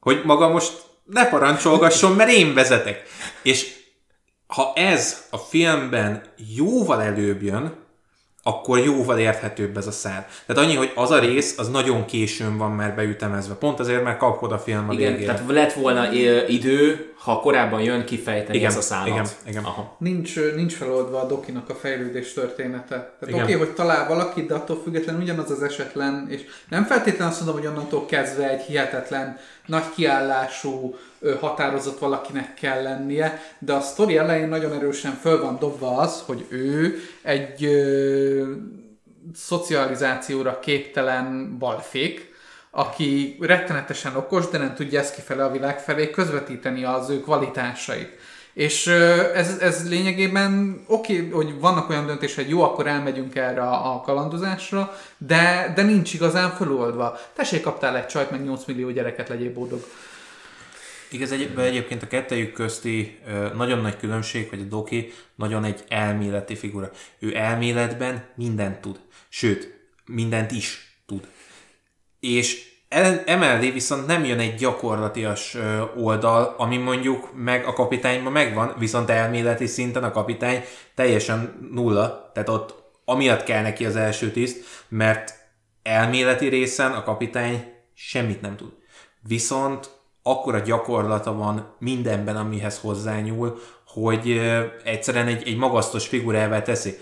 [0.00, 3.02] Hogy maga most ne parancsolgasson, mert én vezetek.
[3.42, 3.76] És
[4.46, 6.22] ha ez a filmben
[6.56, 7.86] jóval előbb jön,
[8.48, 10.28] akkor jóval érthetőbb ez a szár.
[10.46, 13.54] Tehát annyi, hogy az a rész, az nagyon későn van már beütemezve.
[13.54, 15.32] Pont azért, mert kapod a film a Igen, végére.
[15.32, 16.12] tehát lett volna
[16.48, 19.08] idő, ha korábban jön kifejteni Igen, ez a szállat.
[19.08, 19.64] igen, igen.
[19.64, 19.96] Aha.
[19.98, 22.86] Nincs, nincs feloldva a Dokinak a fejlődés története.
[22.88, 27.32] Tehát oké, okay, hogy talál valakit, de attól függetlenül ugyanaz az esetlen, és nem feltétlenül
[27.32, 30.96] azt mondom, hogy onnantól kezdve egy hihetetlen, nagy kiállású,
[31.40, 36.46] határozott valakinek kell lennie, de a sztori elején nagyon erősen föl van dobva az, hogy
[36.48, 38.52] ő egy ö,
[39.34, 42.34] szocializációra képtelen balfék,
[42.70, 48.18] aki rettenetesen okos, de nem tudja ezt kifele a világ felé közvetíteni az ő kvalitásait.
[48.52, 48.86] És
[49.34, 54.00] ez, ez lényegében oké, okay, hogy vannak olyan döntések, hogy jó, akkor elmegyünk erre a
[54.00, 57.18] kalandozásra, de, de nincs igazán föloldva.
[57.34, 59.84] Tessék, kaptál egy csajt, meg 8 millió gyereket, legyél boldog.
[61.10, 63.18] Igaz, egy, egyébként a kettejük közti
[63.54, 66.90] nagyon nagy különbség, hogy a Doki nagyon egy elméleti figura.
[67.18, 69.00] Ő elméletben mindent tud.
[69.28, 71.26] Sőt, mindent is tud.
[72.20, 75.56] És el- emellé viszont nem jön egy gyakorlatias
[75.96, 82.30] oldal, ami mondjuk meg a kapitányban megvan, viszont elméleti szinten a kapitány teljesen nulla.
[82.34, 85.34] Tehát ott amiatt kell neki az első tiszt, mert
[85.82, 88.72] elméleti részen a kapitány semmit nem tud.
[89.22, 89.97] Viszont
[90.28, 94.40] akkora gyakorlata van mindenben, amihez hozzányúl, hogy
[94.84, 96.96] egyszerűen egy, egy magasztos figurává teszi.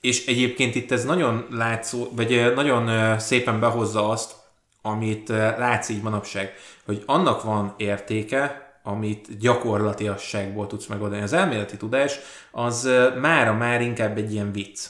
[0.00, 4.34] És egyébként itt ez nagyon látszó, vagy nagyon szépen behozza azt,
[4.82, 6.52] amit látsz így manapság,
[6.84, 11.22] hogy annak van értéke, amit gyakorlatiasságból tudsz megoldani.
[11.22, 12.18] Az elméleti tudás
[12.50, 12.90] az
[13.20, 14.86] mára már inkább egy ilyen vicc.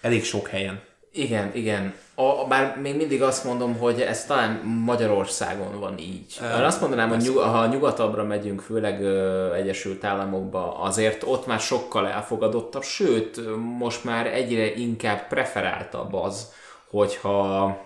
[0.00, 0.89] Elég sok helyen.
[1.12, 1.94] Igen, igen.
[2.14, 4.50] A, bár még mindig azt mondom, hogy ez talán
[4.84, 6.38] Magyarországon van így.
[6.42, 11.60] Én azt mondanám, hogy nyug, ha nyugatabbra megyünk, főleg ö, Egyesült Államokba, azért ott már
[11.60, 16.52] sokkal elfogadottabb, sőt, ö, most már egyre inkább preferáltabb az,
[16.90, 17.78] hogyha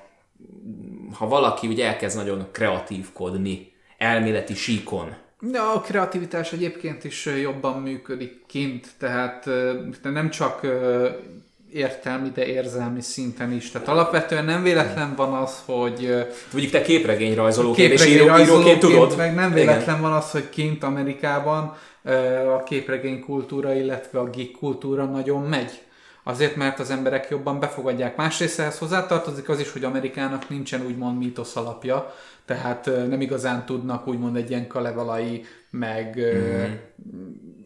[1.19, 7.83] ha valaki ugye elkezd nagyon kreatívkodni, elméleti síkon, De a kreativitás egyébként is ö, jobban
[7.83, 11.09] működik kint, tehát ö, nem csak ö,
[11.75, 13.71] értelmi, de érzelmi szinten is.
[13.71, 18.81] Tehát alapvetően nem véletlen van az, hogy Mondjuk te képregényrajzolóként és képregény író, íróként rajzolóként,
[18.81, 19.17] tudod.
[19.17, 19.67] meg nem Igen.
[19.67, 21.77] véletlen van az, hogy kint Amerikában
[22.57, 25.83] a képregény kultúra, illetve a geek kultúra nagyon megy.
[26.23, 28.17] Azért, mert az emberek jobban befogadják.
[28.17, 32.15] Másrészt ehhez hozzátartozik az is, hogy Amerikának nincsen úgymond mítosz alapja,
[32.45, 36.73] tehát nem igazán tudnak úgymond egy ilyen kalevalai, meg mm-hmm.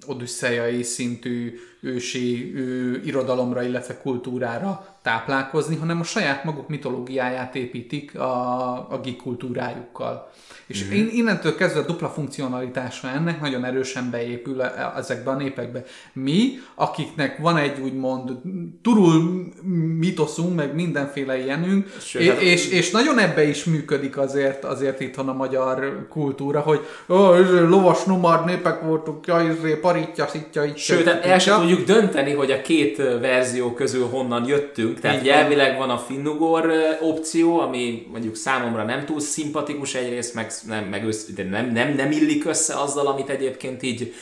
[0.07, 8.73] odüsszejai szintű ősi ő, irodalomra, illetve kultúrára táplálkozni, hanem a saját maguk mitológiáját építik a,
[8.93, 10.31] a geek kultúrájukkal.
[10.67, 11.09] És mm.
[11.13, 15.85] innentől kezdve a dupla funkcionalitása ennek nagyon erősen beépül e- ezekbe a népekbe.
[16.13, 18.31] Mi, akiknek van egy úgymond
[18.83, 19.49] turul
[19.99, 25.01] mitoszunk, meg mindenféle ilyenünk, Sőt, és, hát- és, és nagyon ebbe is működik azért, azért
[25.01, 27.35] itthon a magyar kultúra, hogy ó,
[27.69, 30.77] lovas nomad népek voltunk, ja, izé, paritja, szitja, itt.
[30.77, 35.01] Sőt, hát el sem tudjuk dönteni, hogy a két verzió közül honnan jöttünk.
[35.01, 40.53] Tehát Így elvileg van a finnugor opció, ami mondjuk számomra nem túl szimpatikus egyrészt, meg
[40.67, 44.15] nem, meg össz, de nem, nem, nem illik össze azzal, amit egyébként így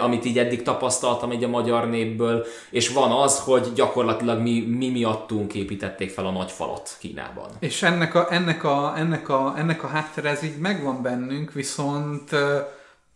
[0.00, 4.88] amit így eddig tapasztaltam így a magyar népből, és van az, hogy gyakorlatilag mi, mi
[4.88, 7.46] miattunk építették fel a nagy falat Kínában.
[7.60, 12.30] És ennek a, ennek, a, ennek, a, ennek a háttere ez így megvan bennünk, viszont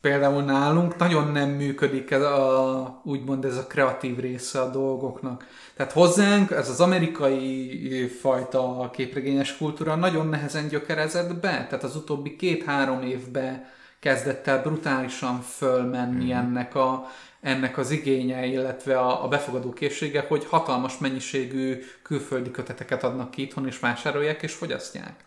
[0.04, 5.46] például nálunk nagyon nem működik ez a, úgymond ez a kreatív része a dolgoknak.
[5.76, 12.36] Tehát hozzánk ez az amerikai fajta képregényes kultúra nagyon nehezen gyökerezett be, tehát az utóbbi
[12.36, 13.64] két-három évben
[14.00, 16.36] kezdett el brutálisan fölmenni mm.
[16.36, 17.06] ennek, a,
[17.40, 23.42] ennek az igénye, illetve a, a befogadó készsége, hogy hatalmas mennyiségű külföldi köteteket adnak ki
[23.42, 25.24] itthon, és vásárolják, és fogyasztják.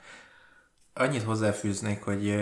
[0.93, 2.35] Annyit hozzáfűznék, hogy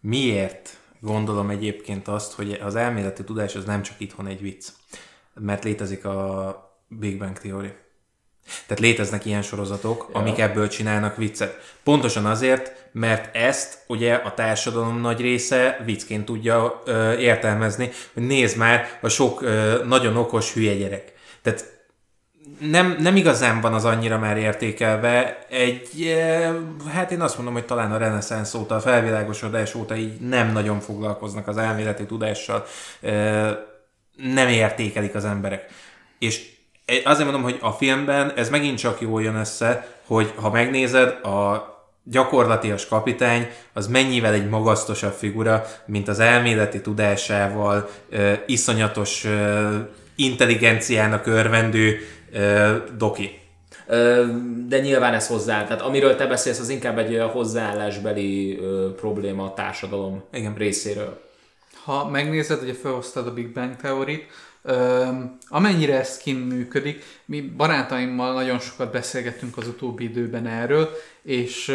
[0.00, 4.68] miért gondolom egyébként azt, hogy az elméleti tudás az nem csak itthon egy vicc.
[5.34, 7.72] Mert létezik a Big Bang Theory.
[8.66, 10.20] Tehát léteznek ilyen sorozatok, ja.
[10.20, 11.76] amik ebből csinálnak viccet.
[11.82, 18.56] Pontosan azért, mert ezt ugye a társadalom nagy része viccként tudja ö, értelmezni, hogy nézd
[18.56, 21.12] már a sok ö, nagyon okos hülye gyerek.
[21.42, 21.77] Tehát
[22.58, 25.46] nem, nem igazán van az annyira már értékelve.
[25.48, 26.54] Egy, eh,
[26.92, 30.80] hát én azt mondom, hogy talán a reneszánsz óta, a felvilágosodás óta így nem nagyon
[30.80, 32.64] foglalkoznak az elméleti tudással.
[33.00, 33.56] Eh,
[34.16, 35.66] Nem értékelik az emberek.
[36.18, 36.50] És
[37.04, 41.66] azért mondom, hogy a filmben ez megint csak jól jön össze, hogy ha megnézed, a
[42.02, 49.26] gyakorlatias kapitány az mennyivel egy magasztosabb figura, mint az elméleti tudásával, ö, iszonyatos
[50.16, 51.98] intelligenciának örvendő
[52.32, 53.40] ö, doki.
[54.66, 59.54] De nyilván ez hozzá, tehát amiről te beszélsz, az inkább egy hozzáállásbeli ö, probléma a
[59.54, 60.54] társadalom Igen.
[60.54, 61.20] részéről.
[61.84, 64.26] Ha megnézed, hogy felhoztad a Big Bang teorit,
[65.48, 70.90] amennyire ez kint működik, mi barátaimmal nagyon sokat beszélgettünk az utóbbi időben erről,
[71.22, 71.72] és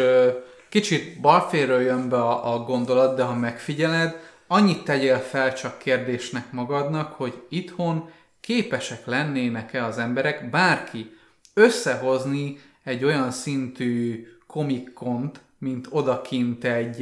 [0.68, 6.52] kicsit balféről jön be a, a gondolat, de ha megfigyeled, annyit tegyél fel csak kérdésnek
[6.52, 8.10] magadnak, hogy itthon
[8.44, 11.16] képesek lennének-e az emberek, bárki,
[11.54, 17.00] összehozni egy olyan szintű komikkont, mint odakint egy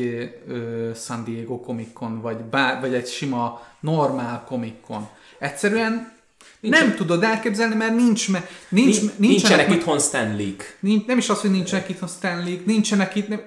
[0.49, 4.75] ö, San Diego Comic vagy, bár, vagy egy sima normál Comic.
[5.39, 6.13] Egyszerűen
[6.61, 11.19] Nincs, nem tudod elképzelni, mert nincs, me, nincs, nincs nincsenek, nincsenek itthon stanley nincs, Nem
[11.19, 13.41] is az, hogy nincsenek itthon stanley nincsenek itt, nem,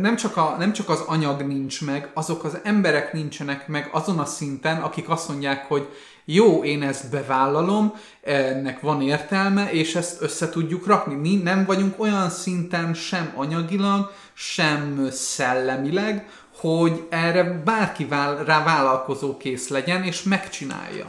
[0.00, 4.18] nem, csak a, nem csak az anyag nincs meg, azok az emberek nincsenek meg azon
[4.18, 5.88] a szinten, akik azt mondják, hogy
[6.24, 11.14] jó, én ezt bevállalom, ennek van értelme, és ezt össze tudjuk rakni.
[11.14, 19.36] Mi nem vagyunk olyan szinten sem anyagilag, sem szellemileg, hogy erre bárki vál, rá vállalkozó
[19.36, 21.04] kész legyen, és megcsinálja.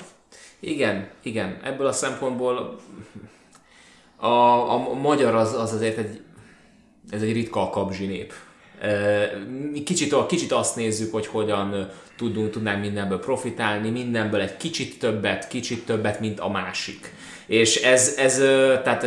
[0.60, 1.60] Igen, igen.
[1.64, 2.80] Ebből a szempontból
[4.18, 4.28] a,
[4.72, 6.22] a magyar az, az azért egy,
[7.10, 8.34] ez egy ritka a kapzsi nép.
[9.86, 15.86] Kicsit, kicsit azt nézzük, hogy hogyan tudunk, tudnánk mindenből profitálni, mindenből egy kicsit többet, kicsit
[15.86, 17.14] többet, mint a másik.
[17.46, 18.38] És ez, ez,
[18.84, 19.04] tehát,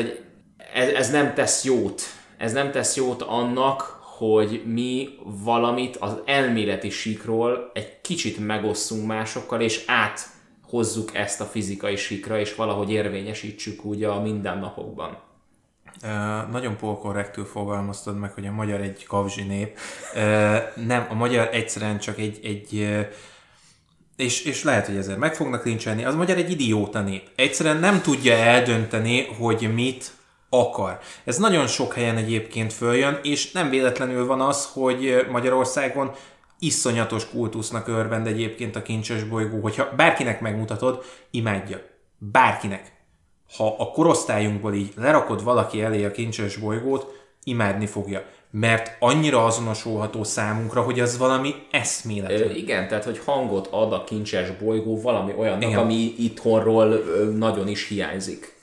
[0.74, 2.02] ez, ez nem tesz jót.
[2.38, 3.80] Ez nem tesz jót annak,
[4.18, 5.08] hogy mi
[5.44, 10.20] valamit az elméleti síkról egy kicsit megosszunk másokkal, és át
[10.68, 15.25] hozzuk ezt a fizikai sikra, és valahogy érvényesítsük úgy a mindennapokban.
[16.50, 19.78] Nagyon polkorrektül fogalmaztad meg, hogy a magyar egy kavzsi nép.
[20.86, 22.88] Nem, a magyar egyszerűen csak egy, egy
[24.16, 27.28] és, és lehet, hogy ezzel meg fognak lincselni, az magyar egy idióta nép.
[27.36, 30.12] Egyszerűen nem tudja eldönteni, hogy mit
[30.48, 30.98] akar.
[31.24, 36.14] Ez nagyon sok helyen egyébként följön, és nem véletlenül van az, hogy Magyarországon
[36.58, 41.78] iszonyatos kultusznak örvend egyébként a kincses bolygó, hogyha bárkinek megmutatod, imádja.
[42.18, 42.92] Bárkinek.
[43.56, 48.24] Ha a korosztályunkból így lerakod valaki elé a kincses bolygót, imádni fogja.
[48.50, 52.50] Mert annyira azonosulható számunkra, hogy az valami eszméletlen.
[52.50, 55.78] Ö, igen, tehát hogy hangot ad a kincses bolygó valami olyannak, igen.
[55.78, 58.54] ami itthonról ö, nagyon is hiányzik.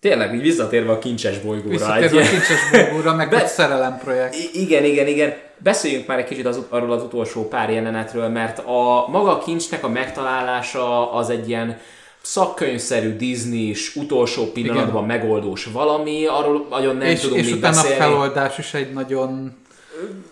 [0.00, 1.68] Tényleg, így visszatérve a kincses bolygóra.
[1.68, 2.26] Visszatérve egy...
[2.26, 3.46] a kincses bolygóra, meg Be...
[3.46, 4.34] szerelem projekt.
[4.52, 5.34] Igen, igen, igen.
[5.58, 9.84] Beszéljünk már egy kicsit az, arról az utolsó pár jelenetről, mert a maga a kincsnek
[9.84, 11.78] a megtalálása az egy ilyen
[12.22, 15.18] szakkönyvszerű Disney-s, utolsó pillanatban Igen.
[15.18, 17.96] megoldós valami, arról nagyon nem és, tudunk és még utána beszélni.
[17.96, 19.56] a feloldás is egy nagyon,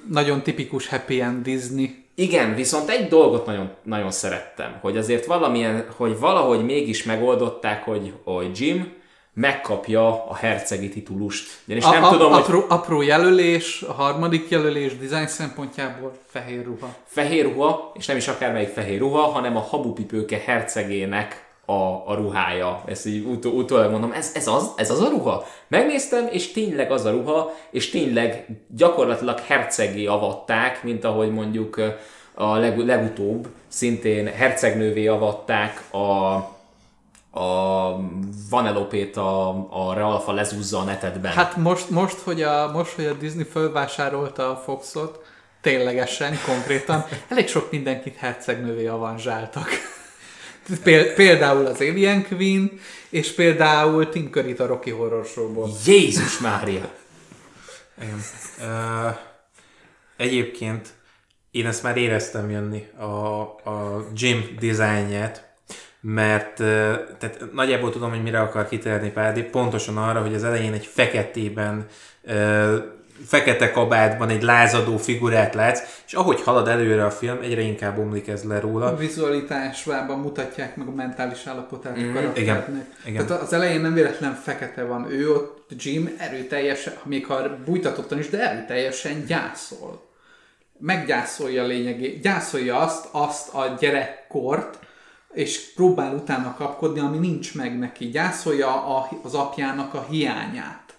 [0.08, 2.04] nagyon tipikus happy end Disney.
[2.14, 8.12] Igen, viszont egy dolgot nagyon, nagyon szerettem, hogy azért valamilyen, hogy valahogy mégis megoldották, hogy,
[8.24, 8.92] hogy Jim
[9.34, 11.48] megkapja a hercegi titulust.
[11.80, 12.66] A, nem a, tudom, apró, hogy...
[12.68, 16.94] apró jelölés, a harmadik jelölés design szempontjából fehér ruha.
[17.04, 22.82] Fehér ruha, és nem is akármelyik fehér ruha, hanem a habupipőke hercegének a, a ruhája.
[22.86, 25.46] Ezt így ut- utólag mondom, ez, ez, az, ez az a ruha?
[25.68, 28.46] Megnéztem, és tényleg az a ruha, és tényleg
[28.76, 31.80] gyakorlatilag hercegé avatták, mint ahogy mondjuk
[32.34, 36.36] a leg, legutóbb szintén hercegnővé avatták a
[37.32, 37.96] a
[38.50, 41.32] Vanelopét a, a Realfa lezúzza a netedben.
[41.32, 45.22] Hát most, most, hogy a, most, hogy a Disney fölvásárolta a Foxot,
[45.60, 49.68] ténylegesen, konkrétan, elég sok mindenkit hercegnővé avanzsáltak.
[51.14, 52.70] Például az Alien Queen,
[53.08, 55.70] és például Tim curry a Rocky Horror Show-ból.
[55.86, 56.90] Jézus Mária!
[58.02, 58.20] Igen.
[58.58, 59.16] Uh,
[60.16, 60.88] egyébként
[61.50, 63.40] én ezt már éreztem jönni, a,
[63.70, 65.48] a Jim dizájnját,
[66.00, 66.54] mert
[67.18, 71.86] tehát nagyjából tudom, hogy mire akar kitérni Pádi, pontosan arra, hogy az elején egy feketében
[73.26, 78.28] fekete kabátban egy lázadó figurát látsz, és ahogy halad előre a film, egyre inkább omlik
[78.28, 78.86] ez le róla.
[78.86, 82.68] A vizualitásában mutatják meg a mentális állapotát mm, a karakternek.
[82.68, 83.26] Igen, igen.
[83.26, 85.10] Tehát az elején nem véletlen fekete van.
[85.10, 90.08] Ő ott, Jim erőteljesen, még ha bújtatottan is, de erőteljesen gyászol.
[90.78, 94.78] Meggyászolja lényegét, gyászolja azt, azt a gyerekkort,
[95.32, 98.08] és próbál utána kapkodni, ami nincs meg neki.
[98.08, 100.89] Gyászolja a, az apjának a hiányát.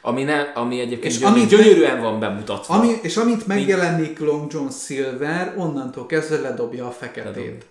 [0.00, 2.74] Ami, ne, ami egyébként és gyönyörű, amit gyönyörűen van bemutatva.
[2.74, 7.34] Ami, és amint megjelenik Long John Silver, onnantól kezdve ledobja a feketét.
[7.34, 7.62] Ledob.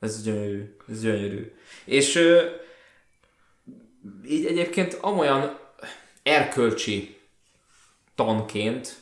[0.00, 0.76] Ez gyönyörű.
[0.88, 1.52] Ez gyönyörű.
[1.84, 2.42] És ö,
[4.28, 5.58] így egyébként amolyan
[6.22, 7.16] erkölcsi
[8.14, 9.00] tanként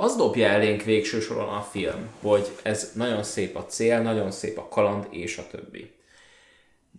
[0.00, 4.58] Az dobja elénk végső soron a film, hogy ez nagyon szép a cél, nagyon szép
[4.58, 5.90] a kaland és a többi.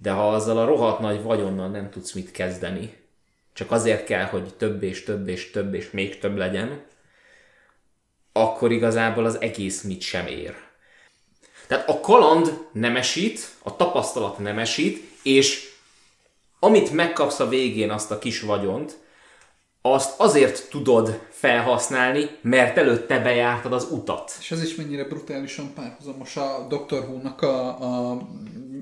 [0.02, 2.98] De ha azzal a rohadt nagy vagyonnal nem tudsz mit kezdeni,
[3.60, 6.84] csak azért kell, hogy több és több és több és még több legyen,
[8.32, 10.56] akkor igazából az egész mit sem ér.
[11.68, 15.70] Tehát a kaland nemesít, a tapasztalat nemesít, és
[16.60, 18.98] amit megkapsz a végén azt a kis vagyont,
[19.82, 24.32] azt azért tudod felhasználni, mert előtte bejártad az utat.
[24.40, 26.98] És ez is mennyire brutálisan párhuzamos a Dr.
[26.98, 28.22] Who-nak a, a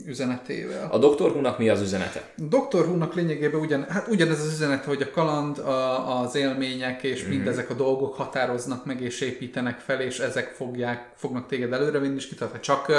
[0.06, 0.88] üzenetével.
[0.91, 1.30] A Dr.
[1.30, 2.34] Who-nak mi az üzenete?
[2.38, 2.80] A Dr.
[2.80, 7.30] Who-nak lényegében ugyan, hát ugyanez az üzenete, hogy a kaland, a, az élmények és mm-hmm.
[7.30, 12.28] mindezek a dolgok határoznak meg és építenek fel, és ezek fogják, fognak téged előrevinni, és
[12.28, 12.62] kitartani.
[12.62, 12.91] Csak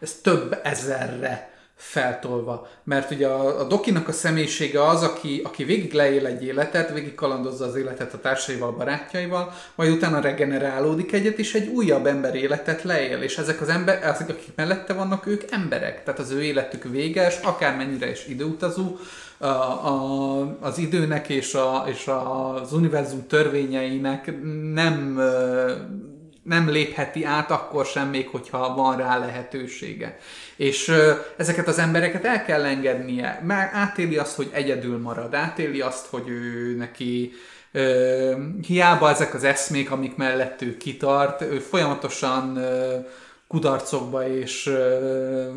[0.00, 1.53] ez több ezerre
[1.90, 2.68] feltolva.
[2.84, 7.14] Mert ugye a, a Dokinak a személyisége az, aki, aki végig leél egy életet, végig
[7.14, 12.82] kalandozza az életet a társaival, barátjaival, majd utána regenerálódik egyet, és egy újabb ember életet
[12.82, 13.22] leél.
[13.22, 16.04] És ezek az emberek, azok, akik mellette vannak, ők emberek.
[16.04, 18.96] Tehát az ő életük véges, akármennyire is időutazó,
[19.38, 22.08] a, a, az időnek és, a, és
[22.60, 24.32] az univerzum törvényeinek
[24.72, 25.20] nem
[26.44, 30.18] nem lépheti át akkor sem, még hogyha van rá lehetősége.
[30.56, 30.92] És
[31.36, 36.28] ezeket az embereket el kell engednie, mert átéli azt, hogy egyedül marad, átéli azt, hogy
[36.28, 37.32] ő neki
[37.72, 38.32] ö,
[38.66, 42.96] hiába ezek az eszmék, amik mellett ő kitart, ő folyamatosan ö,
[43.48, 45.50] kudarcokba és ö,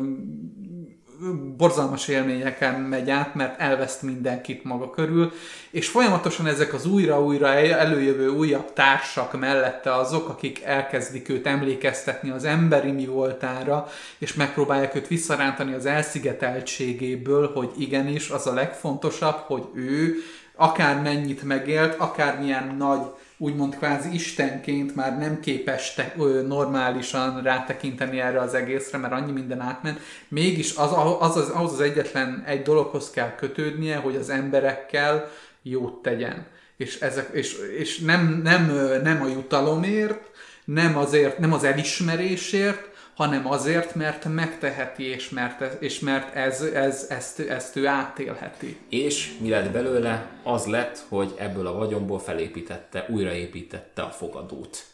[1.56, 5.32] borzalmas élményeken megy át, mert elveszt mindenkit maga körül,
[5.70, 12.44] és folyamatosan ezek az újra-újra előjövő újabb társak mellette azok, akik elkezdik őt emlékeztetni az
[12.44, 13.88] emberi mi voltára,
[14.18, 20.14] és megpróbálják őt visszarántani az elszigeteltségéből, hogy igenis az a legfontosabb, hogy ő
[20.54, 23.06] akár mennyit megélt, akármilyen nagy
[23.38, 29.32] úgymond kvázi istenként már nem képes te, ö, normálisan rátekinteni erre az egészre, mert annyi
[29.32, 34.30] minden átment, mégis az, az, az, ahhoz az egyetlen egy dologhoz kell kötődnie, hogy az
[34.30, 35.30] emberekkel
[35.62, 36.46] jót tegyen.
[36.76, 38.66] És, ezek, és, és nem, nem,
[39.02, 40.30] nem a jutalomért,
[40.64, 42.87] nem, azért, nem az elismerésért,
[43.18, 48.78] hanem azért, mert megteheti, és mert, és mert ez, ez, ezt, ezt ő átélheti.
[48.88, 50.26] És mi lett belőle?
[50.42, 54.84] Az lett, hogy ebből a vagyomból felépítette, újraépítette a fogadót.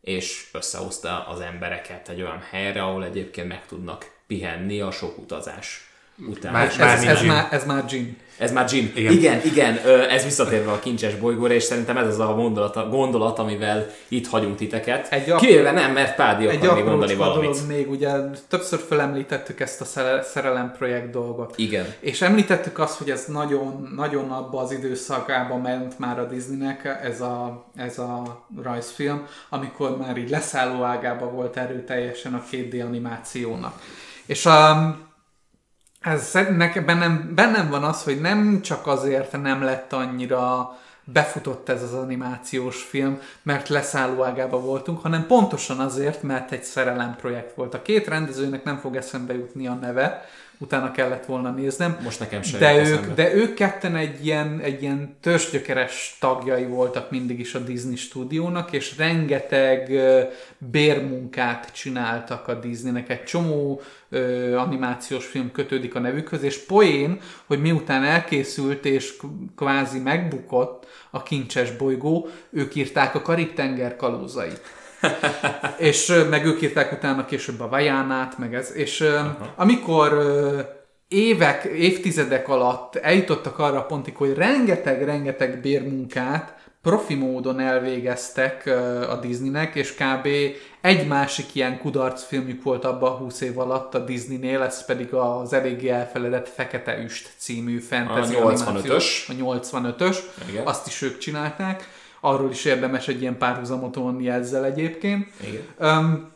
[0.00, 5.91] És összehozta az embereket egy olyan helyre, ahol egyébként meg tudnak pihenni a sok utazás
[6.30, 6.52] után.
[6.52, 8.16] Már, ez, ez, ez, már, ez már gin.
[8.42, 8.92] Ez már Jim.
[8.94, 13.38] Igen, igen, igen ez visszatérve a kincses bolygóra, és szerintem ez az a gondolat, gondolat
[13.38, 15.08] amivel itt hagyunk titeket.
[15.10, 17.50] Egy ap- Kivéve nem, mert Pádi akar még mondani valamit.
[17.50, 18.10] Dolog még, ugye
[18.48, 19.84] többször felemlítettük ezt a
[20.22, 21.54] szerelem projekt dolgot.
[21.56, 21.94] Igen.
[22.00, 27.20] És említettük azt, hogy ez nagyon, nagyon abba az időszakába ment már a Disneynek ez
[27.20, 33.80] a, ez a rajzfilm, amikor már így leszálló ágába volt erőteljesen a 2D animációnak.
[34.26, 35.10] És a, um,
[36.02, 41.82] ez nekem bennem, bennem van az, hogy nem csak azért nem lett annyira befutott ez
[41.82, 47.74] az animációs film, mert leszálló ágába voltunk, hanem pontosan azért, mert egy szerelem projekt volt.
[47.74, 50.24] A két rendezőnek nem fog eszembe jutni a neve,
[50.62, 51.98] utána kellett volna néznem.
[52.02, 57.10] Most nekem sem de ők, de ők ketten egy ilyen, egy ilyen törzsgyökeres tagjai voltak
[57.10, 59.90] mindig is a Disney stúdiónak, és rengeteg
[60.58, 63.10] bérmunkát csináltak a Disneynek.
[63.10, 69.16] Egy csomó ö, animációs film kötődik a nevükhöz, és poén, hogy miután elkészült és
[69.56, 74.60] kvázi megbukott a kincses bolygó, ők írták a Karib-tenger kalózait.
[75.78, 79.52] és meg ők írták utána később a Vajánát, meg ez, és Aha.
[79.56, 80.12] amikor
[81.08, 88.66] évek, évtizedek alatt eljutottak arra a pontig, hogy rengeteg-rengeteg bérmunkát profi módon elvégeztek
[89.10, 90.28] a Disneynek, és kb.
[90.80, 95.52] egy másik ilyen kudarcfilmjük volt abban a 20 év alatt a Disneynél, ez pedig az
[95.52, 99.04] eléggé elfeledett Fekete Üst című fantasy A 85-ös.
[99.28, 100.16] A 85-ös.
[100.48, 100.66] Igen.
[100.66, 101.88] Azt is ők csinálták.
[102.24, 105.26] Arról is érdemes egy ilyen párhuzamot vonni ezzel egyébként.
[105.40, 105.62] Igen.
[105.98, 106.30] Um,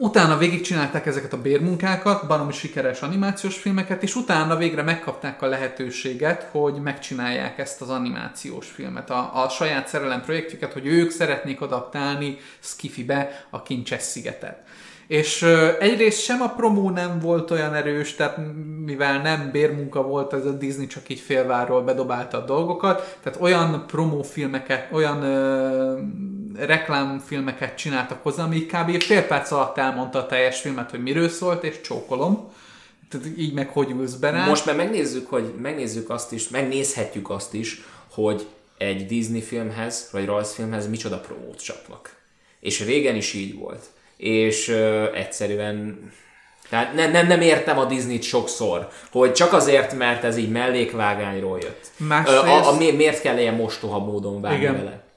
[0.00, 6.48] Utána végigcsinálták ezeket a bérmunkákat, baromi sikeres animációs filmeket, és utána végre megkapták a lehetőséget,
[6.50, 12.38] hogy megcsinálják ezt az animációs filmet, a, a saját szerelem projektjüket, hogy ők szeretnék adaptálni
[12.58, 14.67] Skiffy-be a Kincses szigetet.
[15.08, 15.42] És
[15.80, 18.38] egyrészt sem a promó nem volt olyan erős, tehát
[18.84, 23.84] mivel nem bérmunka volt, ez a Disney csak így félváról bedobálta a dolgokat, tehát olyan
[23.86, 25.98] promófilmeket, olyan ö,
[26.56, 29.02] reklámfilmeket csináltak hozzá, ami kb.
[29.02, 32.50] fél perc alatt elmondta a teljes filmet, hogy miről szólt, és csókolom.
[33.08, 34.46] Tehát így meg hogy ülsz be rá.
[34.46, 38.46] Most már megnézzük, hogy megnézzük azt is, megnézhetjük azt is, hogy
[38.78, 42.16] egy Disney filmhez, vagy rajzfilmhez micsoda promót csapnak.
[42.60, 43.82] És régen is így volt.
[44.18, 46.10] És ö, egyszerűen
[46.70, 51.58] tehát nem, nem, nem értem a Disney-t sokszor, hogy csak azért, mert ez így mellékvágányról
[51.62, 51.86] jött.
[51.96, 52.42] Másrészt...
[52.42, 54.76] A, a, a, miért kell ilyen mostoha módon vágni Igen.
[54.76, 55.07] vele?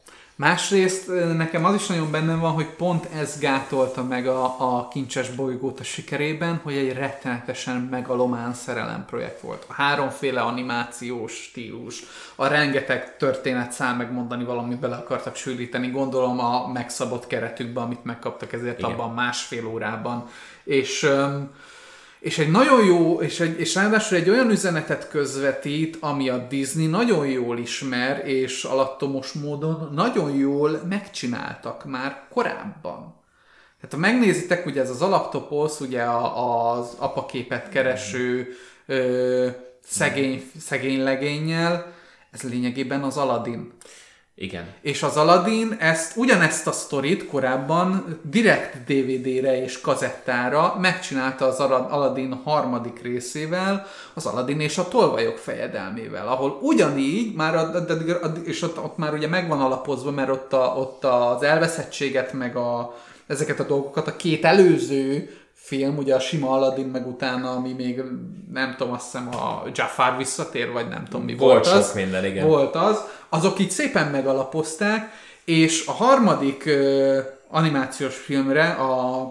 [0.42, 5.30] Másrészt nekem az is nagyon bennem van, hogy pont ez gátolta meg a, a kincses
[5.30, 9.66] bolygót a sikerében, hogy egy rettenetesen megalomán szerelem projekt volt.
[9.68, 12.04] A háromféle animációs stílus,
[12.36, 18.54] a rengeteg történet szám megmondani valamit bele akartak sűríteni, gondolom a megszabott keretükbe, amit megkaptak
[18.54, 18.92] ezért Igen.
[18.92, 20.28] abban másfél órában.
[20.64, 21.52] És öm,
[22.22, 26.86] és egy nagyon jó, és, egy, és ráadásul egy olyan üzenetet közvetít, ami a Disney
[26.86, 33.20] nagyon jól ismer, és alattomos módon nagyon jól megcsináltak már korábban.
[33.76, 38.48] Tehát ha megnézitek, ugye ez az alaptoposz, ugye a, az apaképet kereső
[38.86, 39.48] ö,
[39.84, 41.94] szegény, szegény legényel,
[42.32, 43.72] ez lényegében az Aladdin.
[44.36, 44.74] Igen.
[44.82, 51.92] És az Aladdin ezt, ugyanezt a sztorit korábban direkt DVD-re és kazettára megcsinálta az Ala-
[51.92, 58.32] Aladdin harmadik részével, az Aladdin és a tolvajok fejedelmével, ahol ugyanígy, már a, a, a,
[58.44, 62.96] és ott, ott már ugye megvan alapozva, mert ott, a, ott az elveszettséget, meg a,
[63.28, 65.30] ezeket a dolgokat a két előző
[65.72, 68.02] film, ugye a sima Aladdin, meg utána, ami még
[68.54, 71.94] nem tudom, azt hiszem a Jafar visszatér, vagy nem tudom mi Volt volt, sok az.
[71.94, 72.48] minden, igen.
[72.48, 73.02] Volt az.
[73.30, 75.12] Azok így szépen megalapozták,
[75.46, 79.22] és a harmadik ö, animációs filmre a,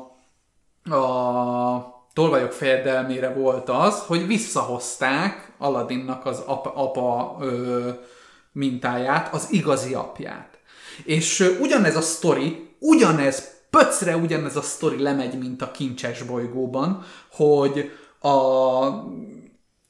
[0.97, 7.89] a Tolvajok fejedelmére volt az, hogy visszahozták Aladdinnak az apa, apa ö,
[8.53, 10.59] mintáját, az igazi apját.
[11.05, 17.05] És ö, ugyanez a sztori, ugyanez, pöcre ugyanez a sztori lemegy, mint a kincses bolygóban,
[17.31, 17.91] hogy
[18.21, 18.89] a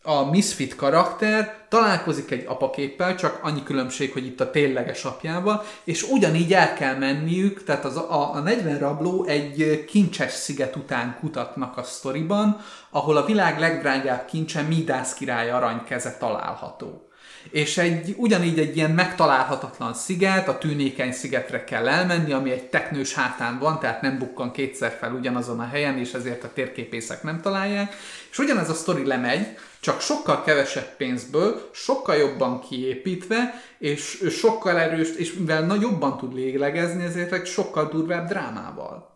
[0.03, 6.03] a Misfit karakter találkozik egy apaképpel, csak annyi különbség, hogy itt a tényleges apjával, és
[6.03, 11.77] ugyanígy el kell menniük, tehát az, a, a 40 rabló egy kincses sziget után kutatnak
[11.77, 12.61] a sztoriban,
[12.91, 17.10] ahol a világ legdrágább kincse Midász király aranykeze található.
[17.51, 23.15] És egy, ugyanígy egy ilyen megtalálhatatlan sziget, a tűnékeny szigetre kell elmenni, ami egy teknős
[23.15, 27.41] hátán van, tehát nem bukkan kétszer fel ugyanazon a helyen, és ezért a térképészek nem
[27.41, 27.95] találják.
[28.31, 29.47] És ugyanez a sztori lemegy,
[29.81, 37.05] csak sokkal kevesebb pénzből, sokkal jobban kiépítve, és sokkal erős, és mivel jobban tud lélegezni,
[37.05, 39.09] ezért egy sokkal durvább drámával.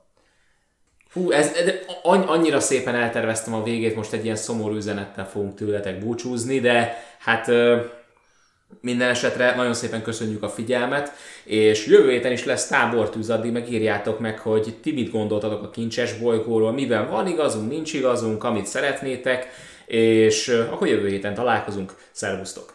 [1.13, 5.55] Hú, ez, de anny- annyira szépen elterveztem a végét, most egy ilyen szomorú üzenettel fogunk
[5.55, 7.51] tőletek búcsúzni, de hát
[8.81, 11.13] minden esetre nagyon szépen köszönjük a figyelmet,
[11.45, 15.71] és jövő héten is lesz tábortűz, addig meg írjátok meg, hogy ti mit gondoltatok a
[15.71, 19.49] kincses bolygóról, mivel van igazunk, nincs igazunk, amit szeretnétek,
[19.87, 21.95] és akkor jövő héten találkozunk.
[22.11, 22.74] Szervusztok!